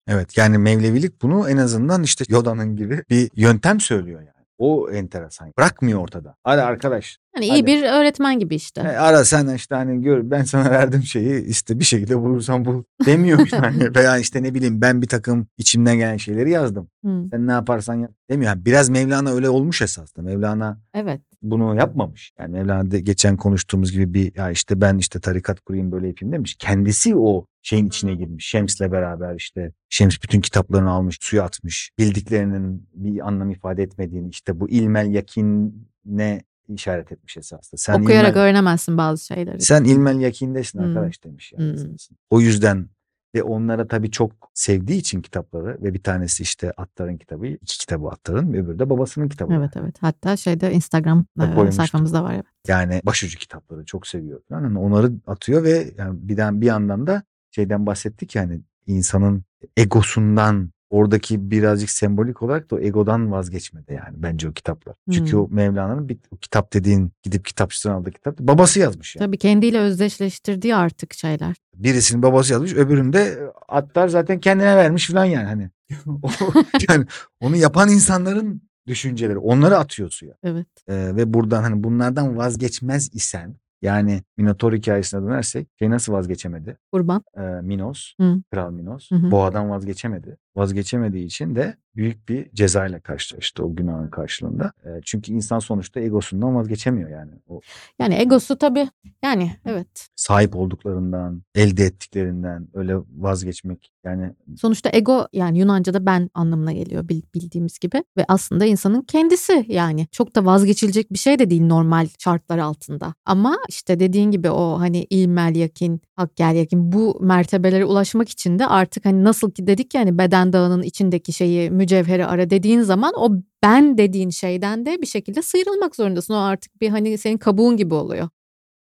Evet 0.08 0.38
yani 0.38 0.58
Mevlevilik 0.58 1.21
bunu 1.21 1.50
en 1.50 1.58
azından 1.58 2.04
işte 2.04 2.26
Yoda'nın 2.28 2.76
gibi 2.76 3.04
bir 3.10 3.30
yöntem 3.36 3.80
söylüyor 3.80 4.19
yani. 4.19 4.41
O 4.62 4.89
enteresan. 4.91 5.52
Bırakmıyor 5.58 6.00
ortada. 6.00 6.36
Hadi 6.43 6.62
arkadaş 6.62 7.17
Hani 7.36 7.45
iyi 7.45 7.52
Hadi. 7.52 7.65
bir 7.65 7.84
öğretmen 7.84 8.39
gibi 8.39 8.56
işte. 8.56 8.82
E, 8.82 8.84
ara 8.88 9.26
sen 9.26 9.56
işte 9.56 9.76
hani 9.76 10.02
gör 10.02 10.32
ben 10.32 10.43
sana 10.43 10.71
verdim 10.71 11.04
şeyi 11.04 11.45
işte 11.45 11.80
bir 11.80 11.84
şekilde 11.86 12.19
bulursan 12.19 12.65
bul 12.65 12.84
demiyor 13.06 13.47
yani. 13.52 13.95
Veya 13.95 14.17
işte 14.17 14.43
ne 14.43 14.54
bileyim 14.54 14.82
ben 14.82 15.02
bir 15.02 15.08
takım 15.08 15.47
içimden 15.58 15.97
gelen 15.97 16.17
şeyleri 16.17 16.50
yazdım. 16.52 16.89
Hı, 17.06 17.26
Sen 17.32 17.47
ne 17.47 17.52
yaparsan 17.52 17.95
yap 17.95 18.12
demiyor. 18.30 18.52
Yani 18.52 18.65
biraz 18.65 18.89
Mevlana 18.89 19.32
öyle 19.32 19.50
olmuş 19.50 19.82
esasında. 19.82 20.21
Mevlana 20.26 20.80
Evet. 20.93 21.21
Bunu 21.42 21.76
yapmamış. 21.76 22.34
Yani 22.40 22.52
Mevlana 22.52 22.98
geçen 23.00 23.38
konuştuğumuz 23.38 23.92
gibi 23.92 24.14
bir 24.14 24.36
ya 24.36 24.52
işte 24.52 24.82
ben 24.82 24.98
işte 24.98 25.20
tarikat 25.20 25.60
kurayım 25.62 25.92
böyle 25.92 26.08
yapayım 26.08 26.34
demiş. 26.34 26.56
Kendisi 26.60 27.16
o 27.16 27.46
şeyin 27.62 27.86
içine 27.88 28.16
girmiş. 28.16 28.46
Şems'le 28.48 28.82
beraber 28.82 29.36
işte 29.36 29.72
Şems 29.90 30.16
bütün 30.24 30.42
kitaplarını 30.42 30.90
almış, 30.92 31.18
suya 31.22 31.44
atmış. 31.44 31.92
Bildiklerinin 32.00 32.88
bir 32.94 33.28
anlam 33.28 33.50
ifade 33.50 33.84
etmediğini 33.84 34.30
işte 34.30 34.60
bu 34.60 34.70
ilmel 34.70 35.14
yakine 35.14 36.42
işaret 36.68 37.12
etmiş 37.12 37.38
esasında. 37.38 37.78
Sen 37.78 38.02
Okuyarak 38.02 38.32
ilmel- 38.32 38.42
öğrenemezsin 38.44 38.98
bazı 38.98 39.26
şeyleri. 39.26 39.62
sen 39.62 39.84
ilmel 39.84 40.20
yakindesin 40.20 40.80
Hmm. 40.80 40.86
arkadaş 40.88 41.24
demiş 41.24 41.54
yani. 41.58 41.74
Hmm. 41.74 41.88
O 42.30 42.42
yüzden 42.42 42.90
ve 43.36 43.44
onlara 43.44 43.88
tabii 43.88 44.12
çok 44.12 44.32
sevdiği 44.54 45.00
için 45.00 45.22
kitapları 45.22 45.78
ve 45.84 45.94
bir 45.94 46.04
tanesi 46.04 46.44
işte 46.44 46.72
Attar'ın 46.72 47.17
kitabı, 47.17 47.48
iki 47.48 47.78
kitabı 47.78 48.08
Attar'ın, 48.08 48.54
öbürü 48.54 48.80
de 48.80 48.89
babasının 48.89 49.30
kitabı. 49.30 49.54
Evet 49.54 49.72
evet. 49.76 49.96
Hatta 50.02 50.38
şeyde 50.38 50.74
Instagram 50.74 51.26
Da 51.39 51.46
e, 51.46 51.56
koymuştu. 51.56 51.76
sayfamızda 51.76 52.24
var 52.24 52.34
evet. 52.34 52.46
Yani 52.67 53.02
başucu 53.06 53.38
kitapları 53.38 53.86
çok 53.86 54.08
seviyor. 54.08 54.41
Yani 54.50 54.80
onları 54.80 55.12
atıyor 55.28 55.63
ve 55.63 55.91
yani 55.98 56.20
bir, 56.22 56.38
bir 56.62 56.65
yandan 56.65 57.08
da 57.08 57.24
şeyden 57.52 57.86
bahsettik 57.86 58.36
yani 58.36 58.62
insanın 58.88 59.44
egosundan 59.78 60.72
oradaki 60.92 61.52
birazcık 61.52 61.90
sembolik 61.90 62.42
olarak 62.42 62.72
da 62.72 62.76
o 62.76 62.80
egodan 62.80 63.32
vazgeçmedi 63.32 63.94
yani 63.94 64.16
bence 64.18 64.50
o 64.50 64.52
kitaplar. 64.52 64.96
Çünkü 65.12 65.32
Hmm. 65.32 65.40
o 65.40 65.48
Mevlana'nın 65.52 66.10
bir 66.10 66.18
o 66.32 66.38
kitap 66.38 66.74
dediğin 66.74 67.12
gidip 67.24 67.46
kitapçıdan 67.46 67.94
aldığı 67.94 68.12
kitap 68.12 68.40
babası 68.40 68.80
yazmış 68.80 69.16
yani. 69.16 69.26
Tabii 69.26 69.38
kendiyle 69.38 69.80
özdeşleştirdiği 69.80 70.76
artık 70.76 71.14
şeyler. 71.14 71.56
Birisinin 71.76 72.24
babası 72.24 72.54
yazmış 72.54 72.74
öbüründe 72.74 73.52
Attar 73.68 74.08
zaten 74.08 74.40
kendine 74.40 74.76
vermiş 74.76 75.08
falan 75.10 75.26
yani 75.26 75.46
hani. 75.46 75.70
Yani 76.90 77.06
onu 77.40 77.56
yapan 77.56 77.90
insanların 77.90 78.62
düşünceleri 78.88 79.38
onları 79.38 79.78
atıyor 79.78 80.10
suya. 80.10 80.34
Evet. 80.44 80.68
Ee, 80.88 81.16
ve 81.16 81.34
buradan 81.34 81.62
hani 81.64 81.84
bunlardan 81.84 82.38
vazgeçmez 82.38 83.10
isen 83.16 83.56
yani 83.82 84.24
Minotaur 84.38 84.74
hikayesine 84.74 85.22
dönersek 85.22 85.68
şey 85.80 85.90
nasıl 85.90 86.14
vazgeçemedi? 86.14 86.78
Kurban. 86.92 87.24
Ee, 87.38 87.42
Minos, 87.42 88.14
Hı. 88.20 88.36
Kral 88.52 88.72
Minos 88.72 89.12
Hı 89.12 89.16
hı. 89.16 89.32
boğadan 89.32 89.70
vazgeçemedi. 89.70 90.38
Vazgeçemediği 90.56 91.26
için 91.26 91.56
de 91.56 91.76
büyük 91.96 92.30
bir 92.30 92.52
cezayla 92.54 93.00
karşılaştı 93.00 93.64
o 93.64 93.76
günahın 93.76 94.10
karşılığında. 94.10 94.72
Çünkü 95.06 95.32
insan 95.32 95.60
sonuçta 95.60 96.00
egosundan 96.00 96.56
vazgeçemiyor 96.56 97.10
yani. 97.10 97.32
O 97.48 97.62
Yani 98.00 98.16
egosu 98.16 98.58
tabii 98.58 98.90
yani 99.24 99.52
evet. 99.66 100.08
sahip 100.16 100.56
olduklarından, 100.56 101.42
elde 101.56 101.86
ettiklerinden 101.86 102.68
öyle 102.74 102.96
vazgeçmek 103.18 103.92
yani 104.04 104.34
Sonuçta 104.58 104.90
ego 104.94 105.28
yani 105.34 105.60
Yunanca'da 105.60 106.06
ben 106.06 106.30
anlamına 106.34 106.72
geliyor 106.72 107.10
bil- 107.10 107.22
bildiğimiz 107.36 107.80
gibi 107.80 108.04
ve 108.18 108.26
aslında 108.28 108.66
insanın 108.66 109.02
kendisi 109.02 109.66
yani 109.68 110.08
çok 110.12 110.36
da 110.36 110.46
vazgeçilecek 110.46 111.14
bir 111.14 111.18
şey 111.18 111.40
de 111.40 111.50
değil 111.50 111.66
normal 111.66 112.08
şartlar 112.20 112.58
altında. 112.58 113.14
Ama 113.26 113.58
işte 113.70 114.00
dediğin 114.00 114.32
gibi 114.32 114.50
o 114.50 114.80
hani 114.80 115.04
ilmel 115.10 115.56
yakin, 115.56 116.02
hakkel 116.16 116.56
yakin 116.56 116.92
bu 116.92 117.20
mertebelere 117.22 117.86
ulaşmak 117.86 118.30
için 118.30 118.60
de 118.60 118.68
artık 118.68 119.06
hani 119.06 119.24
nasıl 119.24 119.52
ki 119.52 119.68
dedik 119.68 119.94
ya 119.94 120.02
hani 120.02 120.18
beden 120.42 120.54
dağının 120.54 120.84
içindeki 120.84 121.34
şeyi 121.34 121.72
mücevheri 121.72 122.26
ara 122.26 122.50
dediğin 122.50 122.82
zaman 122.82 123.14
o 123.18 123.30
ben 123.64 123.98
dediğin 123.98 124.30
şeyden 124.30 124.86
de 124.86 125.02
bir 125.02 125.08
şekilde 125.08 125.42
sıyrılmak 125.42 125.96
zorundasın. 125.96 126.34
O 126.34 126.38
artık 126.38 126.82
bir 126.82 126.90
hani 126.90 127.18
senin 127.18 127.38
kabuğun 127.38 127.78
gibi 127.78 127.94
oluyor. 127.94 128.30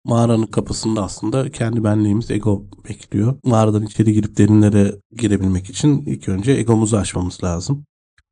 Mağaranın 0.05 0.45
kapısında 0.45 1.03
aslında 1.03 1.51
kendi 1.51 1.83
benliğimiz 1.83 2.31
ego 2.31 2.65
bekliyor. 2.89 3.35
Mağaradan 3.43 3.83
içeri 3.83 4.13
girip 4.13 4.37
derinlere 4.37 4.95
girebilmek 5.11 5.69
için 5.69 6.05
ilk 6.05 6.29
önce 6.29 6.51
egomuzu 6.51 6.97
aşmamız 6.97 7.43
lazım. 7.43 7.85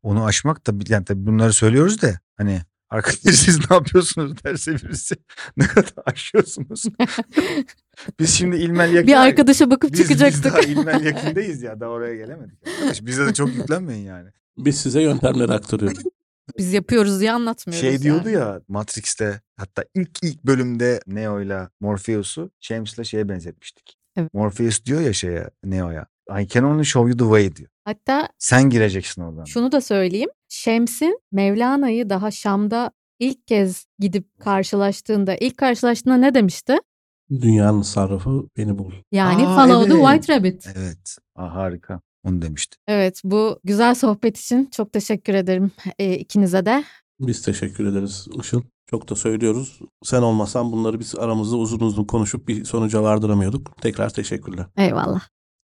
onu 0.04 0.24
aşmak 0.24 0.68
da 0.68 0.74
yani 0.88 1.06
tabii 1.06 1.26
bunları 1.26 1.54
söylüyoruz 1.54 2.02
da 2.02 2.20
hani 2.38 2.62
arkadaşlar 2.90 3.32
siz 3.32 3.70
ne 3.70 3.76
yapıyorsunuz 3.76 4.44
derse 4.44 4.76
birisi 4.76 5.16
ne 5.58 5.68
kadar 5.68 5.94
aşıyorsunuz. 6.06 6.84
biz 8.20 8.34
şimdi 8.34 8.56
ilmel 8.56 8.94
yakin 8.94 9.08
Bir 9.08 9.16
arkadaşa 9.16 9.72
bakıp 9.72 9.92
biz, 9.94 10.00
biz 10.00 10.08
çıkacaktık. 10.08 10.46
daha 10.46 10.60
ilmel 10.60 11.06
yakindeyiz 11.06 11.62
ya 11.64 11.80
daha 11.80 11.90
oraya 11.90 12.16
gelemedik. 12.16 12.68
Arkadaş 12.68 13.06
bize 13.06 13.26
de 13.26 13.34
çok 13.34 13.56
yüklenmeyin 13.56 14.06
yani. 14.06 14.30
Biz 14.58 14.82
size 14.82 15.02
yöntemleri 15.02 15.52
aktarıyoruz. 15.54 16.04
Biz 16.58 16.74
yapıyoruz 16.74 17.20
diye 17.20 17.32
anlatmıyoruz. 17.32 17.90
Şey 17.90 18.02
diyordu 18.02 18.30
yani. 18.30 18.42
ya 18.44 18.62
Matrix'te 18.68 19.42
hatta 19.58 19.84
ilk 19.96 20.10
ilk 20.24 20.44
bölümde 20.44 21.00
Neo'yla 21.08 21.70
Morpheus'u 21.80 22.52
James'le 22.62 23.04
şeye 23.04 23.30
benzetmiştik. 23.30 23.98
Evet. 24.18 24.34
Morpheus 24.34 24.86
diyor 24.86 25.02
ya 25.02 25.14
şeye 25.14 25.50
Neo'ya 25.64 26.06
I 26.42 26.48
can 26.48 26.64
only 26.64 26.84
show 26.86 27.10
you 27.10 27.18
the 27.18 27.24
way 27.24 27.56
diyor. 27.56 27.70
Hatta 27.86 28.30
Sen 28.38 28.70
gireceksin 28.70 29.22
oradan. 29.22 29.44
Şunu 29.46 29.72
da 29.72 29.82
söyleyeyim. 29.82 30.30
Şems'in 30.50 31.20
Mevlana'yı 31.32 32.10
daha 32.10 32.32
Şam'da 32.32 32.92
ilk 33.20 33.48
kez 33.48 33.86
gidip 34.00 34.40
karşılaştığında, 34.40 35.36
ilk 35.36 35.58
karşılaştığında 35.58 36.18
ne 36.18 36.34
demişti? 36.34 36.78
Dünyanın 37.42 37.82
sarrafı 37.82 38.48
beni 38.58 38.78
bul. 38.78 38.92
Yani 39.12 39.48
Aa, 39.48 39.56
follow 39.56 39.90
the 39.90 39.98
evet. 39.98 40.06
White 40.06 40.36
Rabbit. 40.36 40.68
Evet. 40.76 41.18
Aa, 41.36 41.56
harika. 41.56 42.02
Onu 42.24 42.42
demişti. 42.42 42.78
Evet 42.88 43.22
bu 43.24 43.60
güzel 43.64 43.96
sohbet 43.96 44.38
için 44.38 44.66
çok 44.66 44.94
teşekkür 44.94 45.34
ederim 45.34 45.72
e, 46.00 46.14
ikinize 46.14 46.66
de. 46.66 46.84
Biz 47.20 47.42
teşekkür 47.42 47.86
ederiz 47.86 48.28
Işıl. 48.40 48.62
Çok 48.90 49.10
da 49.10 49.16
söylüyoruz. 49.16 49.80
Sen 50.04 50.22
olmasan 50.22 50.72
bunları 50.72 51.00
biz 51.00 51.16
aramızda 51.16 51.58
uzun 51.58 51.80
uzun 51.80 52.04
konuşup 52.04 52.48
bir 52.48 52.66
sonuca 52.66 53.04
vardıramıyorduk. 53.04 53.82
Tekrar 53.82 54.10
teşekkürler. 54.10 54.66
Eyvallah. 54.78 55.22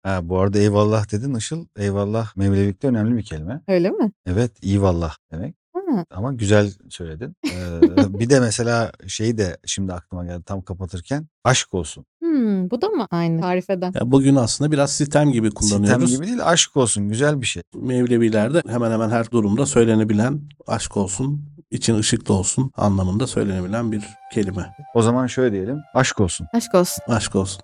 Ha, 0.03 0.21
bu 0.29 0.39
arada 0.39 0.59
eyvallah 0.59 1.13
dedin 1.13 1.35
Işıl. 1.35 1.67
Eyvallah 1.77 2.37
Mevlevik'te 2.37 2.89
önemli 2.89 3.17
bir 3.17 3.23
kelime. 3.23 3.61
Öyle 3.69 3.91
mi? 3.91 4.13
Evet 4.27 4.53
eyvallah 4.63 5.15
demek. 5.33 5.55
Ha, 5.75 6.05
Ama 6.11 6.33
güzel 6.33 6.71
söyledin. 6.91 7.37
Ee, 7.47 7.81
bir 8.21 8.31
de 8.31 8.41
mesela 8.41 8.93
şeyi 9.07 9.39
de 9.39 9.57
şimdi 9.67 9.93
aklıma 9.93 10.25
geldi 10.25 10.43
tam 10.47 10.63
kapatırken. 10.63 11.27
Aşk 11.45 11.75
olsun. 11.75 12.05
hmm, 12.21 12.71
bu 12.71 12.83
da 12.83 12.89
mı 12.89 13.07
aynı 13.11 13.41
tarif 13.41 13.71
eden? 13.71 13.93
Ya 13.95 14.13
bugün 14.13 14.37
aslında 14.37 14.73
biraz 14.73 14.93
sistem 14.93 15.33
gibi 15.33 15.49
Sitem 15.51 15.69
kullanıyoruz. 15.69 16.17
gibi 16.17 16.27
değil 16.27 16.49
aşk 16.49 16.77
olsun 16.77 17.09
güzel 17.09 17.41
bir 17.41 17.47
şey. 17.47 17.63
Mevlevilerde 17.75 18.63
hemen 18.69 18.91
hemen 18.91 19.11
her 19.11 19.31
durumda 19.31 19.67
söylenebilen 19.67 20.41
aşk 20.67 20.97
olsun, 20.97 21.45
için 21.71 21.99
ışıklı 21.99 22.35
olsun 22.35 22.71
anlamında 22.77 23.27
söylenebilen 23.27 23.93
bir 23.93 24.03
kelime. 24.35 24.75
O 24.95 25.03
zaman 25.03 25.27
şöyle 25.27 25.53
diyelim. 25.53 25.79
Aşk 25.95 26.21
olsun. 26.21 26.47
Aşk 26.53 26.75
olsun. 26.75 27.03
Aşk 27.09 27.37
olsun. 27.37 27.63